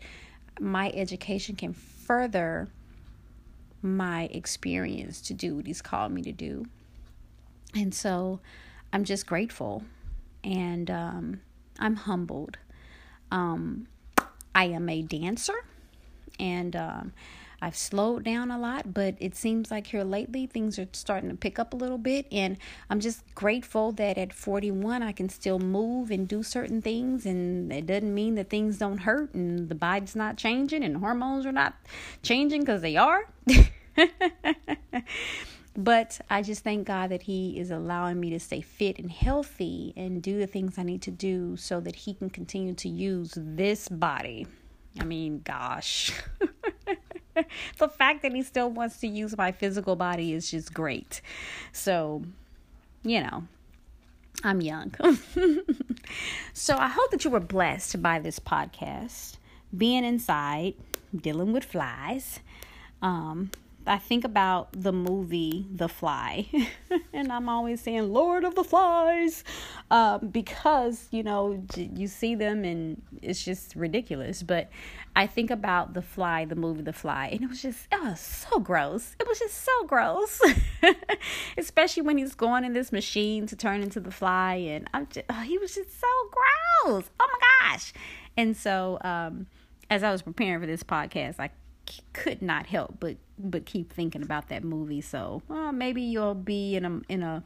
my 0.59 0.91
education 0.93 1.55
can 1.55 1.73
further 1.73 2.67
my 3.81 4.23
experience 4.31 5.21
to 5.21 5.33
do 5.33 5.55
what 5.55 5.65
he's 5.65 5.81
called 5.81 6.11
me 6.11 6.21
to 6.23 6.31
do. 6.31 6.65
And 7.73 7.93
so 7.93 8.39
I'm 8.91 9.03
just 9.03 9.25
grateful 9.25 9.83
and 10.43 10.89
um, 10.91 11.41
I'm 11.79 11.95
humbled. 11.95 12.57
Um, 13.31 13.87
I 14.53 14.65
am 14.65 14.89
a 14.89 15.01
dancer 15.01 15.65
and 16.39 16.75
um, 16.75 17.13
I've 17.62 17.76
slowed 17.76 18.24
down 18.24 18.50
a 18.50 18.58
lot, 18.58 18.91
but 18.91 19.15
it 19.19 19.36
seems 19.36 19.69
like 19.69 19.88
here 19.88 20.04
lately 20.04 20.47
things 20.47 20.80
are 20.80 20.88
starting 20.93 21.30
to 21.30 21.36
pick 21.36 21.60
up 21.60 21.74
a 21.74 21.78
little 21.78 22.00
bit. 22.00 22.26
And 22.32 22.58
I'm 22.89 23.00
just 23.00 23.24
grateful 23.36 23.91
that 23.93 24.17
at 24.17 24.34
41 24.34 25.04
I 25.04 25.12
can 25.12 25.30
still 25.30 25.60
move 25.60 26.10
and 26.10 26.28
do 26.28 26.41
certain 26.41 26.82
things. 26.82 27.26
And 27.26 27.71
it 27.71 27.86
doesn't 27.86 28.13
mean 28.13 28.34
that 28.36 28.50
things 28.50 28.80
don't 28.80 29.00
hurt 29.00 29.36
and 29.36 29.69
the 29.69 29.76
body's 29.76 30.15
not 30.15 30.38
changing 30.38 30.84
and 30.84 30.97
hormones 30.97 31.45
are 31.45 31.52
not 31.52 31.76
changing 32.24 32.62
because 32.62 32.82
they 32.82 32.97
are. 32.97 33.30
but 35.78 36.19
I 36.30 36.41
just 36.41 36.63
thank 36.63 36.88
God 36.88 37.12
that 37.12 37.21
He 37.24 37.60
is 37.60 37.69
allowing 37.69 38.19
me 38.19 38.32
to 38.32 38.39
stay 38.39 38.62
fit 38.62 38.97
and 38.97 39.12
healthy 39.12 39.93
and 39.95 40.24
do 40.24 40.39
the 40.39 40.47
things 40.47 40.80
I 40.80 40.84
need 40.84 41.04
to 41.04 41.12
do 41.12 41.58
so 41.58 41.80
that 41.82 41.95
He 41.95 42.15
can 42.15 42.32
continue 42.32 42.74
to 42.74 42.89
use 42.89 43.34
this 43.38 43.88
body. 43.88 44.47
I 45.00 45.06
mean, 45.06 45.41
gosh. 45.43 46.12
the 47.77 47.87
fact 47.87 48.21
that 48.21 48.33
he 48.33 48.43
still 48.43 48.69
wants 48.69 48.99
to 48.99 49.07
use 49.07 49.37
my 49.37 49.51
physical 49.51 49.95
body 49.95 50.33
is 50.33 50.51
just 50.51 50.73
great. 50.73 51.21
So, 51.71 52.23
you 53.03 53.21
know, 53.21 53.43
I'm 54.43 54.61
young. 54.61 54.93
so 56.53 56.77
I 56.77 56.87
hope 56.87 57.11
that 57.11 57.23
you 57.23 57.31
were 57.31 57.39
blessed 57.39 58.01
by 58.01 58.19
this 58.19 58.39
podcast. 58.39 59.38
Being 59.75 60.03
inside, 60.03 60.73
dealing 61.15 61.53
with 61.53 61.63
flies. 61.63 62.39
Um, 63.01 63.51
I 63.88 63.97
think 63.97 64.23
about 64.23 64.69
the 64.73 64.91
movie 64.91 65.65
The 65.73 65.89
Fly, 65.89 66.47
and 67.13 67.32
I'm 67.32 67.49
always 67.49 67.82
saying 67.82 68.11
Lord 68.13 68.43
of 68.43 68.55
the 68.55 68.63
Flies, 68.63 69.43
um, 69.89 70.27
because 70.27 71.07
you 71.11 71.23
know 71.23 71.63
you 71.75 72.07
see 72.07 72.36
them 72.36 72.63
and 72.63 73.01
it's 73.21 73.43
just 73.43 73.75
ridiculous. 73.75 74.43
But 74.43 74.69
I 75.15 75.25
think 75.27 75.49
about 75.49 75.93
The 75.93 76.01
Fly, 76.01 76.45
the 76.45 76.55
movie 76.55 76.84
The 76.84 76.93
Fly, 76.93 77.27
and 77.27 77.41
it 77.41 77.49
was 77.49 77.61
just 77.61 77.88
it 77.91 78.01
was 78.01 78.19
so 78.19 78.59
gross. 78.59 79.15
It 79.19 79.27
was 79.27 79.39
just 79.39 79.63
so 79.63 79.86
gross, 79.86 80.39
especially 81.57 82.03
when 82.03 82.17
he's 82.17 82.36
going 82.36 82.63
in 82.63 82.73
this 82.73 82.91
machine 82.91 83.47
to 83.47 83.55
turn 83.55 83.82
into 83.82 83.99
the 83.99 84.11
fly, 84.11 84.55
and 84.55 84.88
I'm 84.93 85.07
just 85.07 85.25
oh, 85.29 85.41
he 85.41 85.57
was 85.57 85.73
just 85.73 85.99
so 85.99 86.07
gross. 86.29 87.09
Oh 87.19 87.27
my 87.27 87.69
gosh! 87.71 87.93
And 88.38 88.55
so 88.55 88.99
um, 89.01 89.47
as 89.89 90.03
I 90.03 90.11
was 90.11 90.21
preparing 90.21 90.59
for 90.61 90.67
this 90.67 90.84
podcast, 90.84 91.39
I 91.39 91.49
could 92.13 92.41
not 92.41 92.67
help 92.67 92.97
but 92.99 93.17
but 93.38 93.65
keep 93.65 93.91
thinking 93.91 94.21
about 94.21 94.49
that 94.49 94.63
movie. 94.63 95.01
So 95.01 95.41
well, 95.47 95.71
maybe 95.71 96.01
you'll 96.01 96.36
be 96.36 96.75
in 96.75 96.86
a 96.86 97.01
in 97.09 97.23
a 97.23 97.43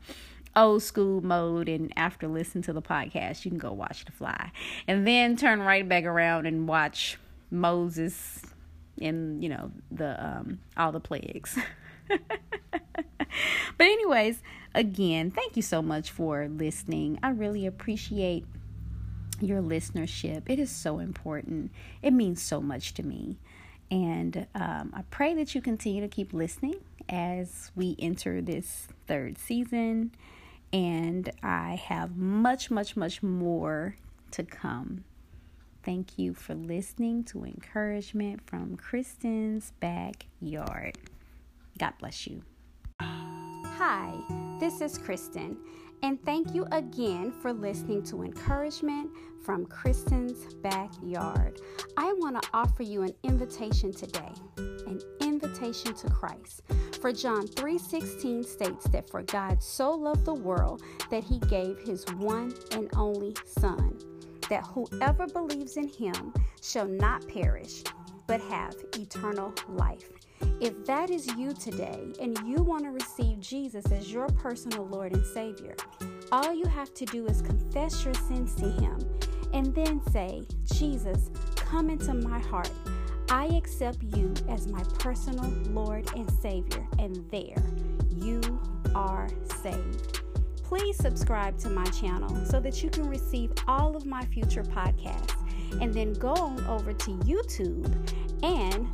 old 0.55 0.83
school 0.83 1.21
mode 1.21 1.67
and 1.67 1.91
after 1.97 2.27
listening 2.27 2.63
to 2.63 2.71
the 2.71 2.81
podcast 2.81 3.43
you 3.43 3.51
can 3.51 3.57
go 3.57 3.71
watch 3.71 4.05
the 4.05 4.11
fly. 4.11 4.51
And 4.88 5.05
then 5.07 5.36
turn 5.36 5.61
right 5.61 5.88
back 5.88 6.05
around 6.05 6.45
and 6.45 6.67
watch 6.67 7.17
moses 7.51 8.41
and 8.99 9.43
you 9.43 9.49
know 9.49 9.71
the 9.91 10.23
um 10.23 10.59
all 10.77 10.91
the 10.91 10.99
plagues. 10.99 11.57
But 13.77 13.88
anyways 13.88 14.41
again 14.73 15.31
thank 15.31 15.57
you 15.57 15.61
so 15.61 15.81
much 15.81 16.11
for 16.11 16.47
listening. 16.47 17.19
I 17.21 17.29
really 17.31 17.65
appreciate 17.65 18.45
your 19.41 19.61
listenership. 19.61 20.43
It 20.49 20.59
is 20.59 20.71
so 20.71 20.99
important. 20.99 21.71
It 22.01 22.11
means 22.11 22.41
so 22.41 22.61
much 22.61 22.93
to 22.93 23.03
me 23.03 23.38
and 23.95 24.45
um, 24.53 24.91
i 24.93 25.01
pray 25.09 25.33
that 25.33 25.55
you 25.55 25.61
continue 25.61 26.01
to 26.01 26.07
keep 26.07 26.33
listening 26.33 26.75
as 27.09 27.71
we 27.75 27.95
enter 27.99 28.41
this 28.41 28.87
third 29.07 29.37
season 29.37 30.11
and 30.75 31.31
I 31.41 31.75
have 31.85 32.17
much, 32.17 32.69
much, 32.69 32.97
much 32.97 33.23
more 33.23 33.95
to 34.31 34.43
come. 34.43 35.05
Thank 35.83 36.19
you 36.19 36.33
for 36.33 36.53
listening 36.53 37.23
to 37.25 37.45
encouragement 37.45 38.41
from 38.45 38.75
Kristen's 38.75 39.71
backyard. 39.79 40.97
God 41.77 41.93
bless 41.99 42.27
you. 42.27 42.41
Hi, 42.99 44.13
this 44.59 44.81
is 44.81 44.97
Kristen, 44.97 45.57
and 46.03 46.21
thank 46.25 46.53
you 46.53 46.65
again 46.73 47.31
for 47.31 47.53
listening 47.53 48.03
to 48.03 48.23
encouragement 48.23 49.11
from 49.45 49.65
Kristen's 49.65 50.53
backyard. 50.55 51.61
I 51.97 52.13
want 52.13 52.41
to 52.41 52.49
offer 52.53 52.83
you 52.83 53.03
an 53.03 53.13
invitation 53.23 53.91
today, 53.91 54.31
an 54.57 54.99
invitation 55.21 55.93
to 55.93 56.09
Christ. 56.09 56.61
For 57.01 57.11
John 57.11 57.47
3:16 57.47 58.43
states 58.43 58.85
that 58.89 59.09
for 59.09 59.21
God 59.23 59.61
so 59.63 59.91
loved 59.91 60.25
the 60.25 60.33
world 60.33 60.81
that 61.09 61.23
he 61.23 61.39
gave 61.39 61.79
his 61.79 62.05
one 62.17 62.53
and 62.71 62.89
only 62.95 63.35
son, 63.45 63.97
that 64.49 64.65
whoever 64.67 65.27
believes 65.27 65.77
in 65.77 65.87
him 65.87 66.33
shall 66.61 66.87
not 66.87 67.27
perish, 67.27 67.83
but 68.27 68.41
have 68.41 68.75
eternal 68.97 69.53
life. 69.69 70.09
If 70.59 70.85
that 70.85 71.09
is 71.09 71.27
you 71.35 71.53
today 71.53 72.13
and 72.19 72.37
you 72.45 72.63
want 72.63 72.83
to 72.83 72.91
receive 72.91 73.39
Jesus 73.39 73.85
as 73.91 74.11
your 74.11 74.27
personal 74.27 74.85
Lord 74.85 75.13
and 75.13 75.25
Savior, 75.25 75.75
all 76.31 76.53
you 76.53 76.65
have 76.65 76.93
to 76.95 77.05
do 77.05 77.25
is 77.27 77.41
confess 77.41 78.03
your 78.03 78.13
sins 78.13 78.53
to 78.55 78.69
Him 78.69 78.97
and 79.53 79.73
then 79.73 80.01
say, 80.11 80.43
Jesus, 80.65 81.29
come 81.66 81.89
into 81.89 82.13
my 82.13 82.39
heart. 82.39 82.72
I 83.30 83.45
accept 83.47 84.03
you 84.03 84.34
as 84.47 84.68
my 84.68 84.84
personal 84.99 85.49
Lord 85.72 86.07
and 86.16 86.30
Savior, 86.41 86.86
and 86.99 87.16
there 87.32 87.63
you 88.16 88.41
are 88.93 89.28
saved. 89.61 90.22
Please 90.63 90.95
subscribe 90.97 91.57
to 91.59 91.70
my 91.70 91.86
channel 91.86 92.45
so 92.45 92.59
that 92.59 92.84
you 92.84 92.89
can 92.89 93.07
receive 93.07 93.51
all 93.68 93.95
of 93.95 94.05
my 94.05 94.24
future 94.26 94.63
podcasts. 94.63 95.34
And 95.82 95.93
then 95.93 96.13
go 96.13 96.34
on 96.34 96.63
over 96.68 96.93
to 96.93 97.11
YouTube 97.20 97.91
and 98.43 98.88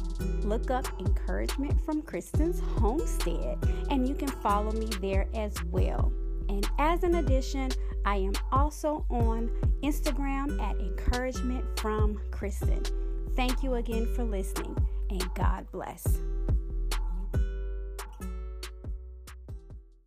look 0.45 0.71
up 0.71 0.87
Encouragement 0.99 1.79
from 1.85 2.01
Kristen's 2.01 2.59
Homestead, 2.79 3.57
and 3.89 4.07
you 4.07 4.15
can 4.15 4.29
follow 4.29 4.71
me 4.71 4.87
there 5.01 5.27
as 5.35 5.53
well. 5.65 6.11
And 6.51 6.69
as 6.79 7.03
an 7.03 7.15
addition, 7.15 7.71
I 8.03 8.17
am 8.17 8.33
also 8.51 9.05
on 9.09 9.49
Instagram 9.83 10.61
at 10.61 10.75
Encouragement 10.81 11.63
from 11.79 12.19
Kristen. 12.29 12.83
Thank 13.37 13.63
you 13.63 13.75
again 13.75 14.13
for 14.13 14.25
listening, 14.25 14.75
and 15.09 15.23
God 15.33 15.65
bless. 15.71 16.19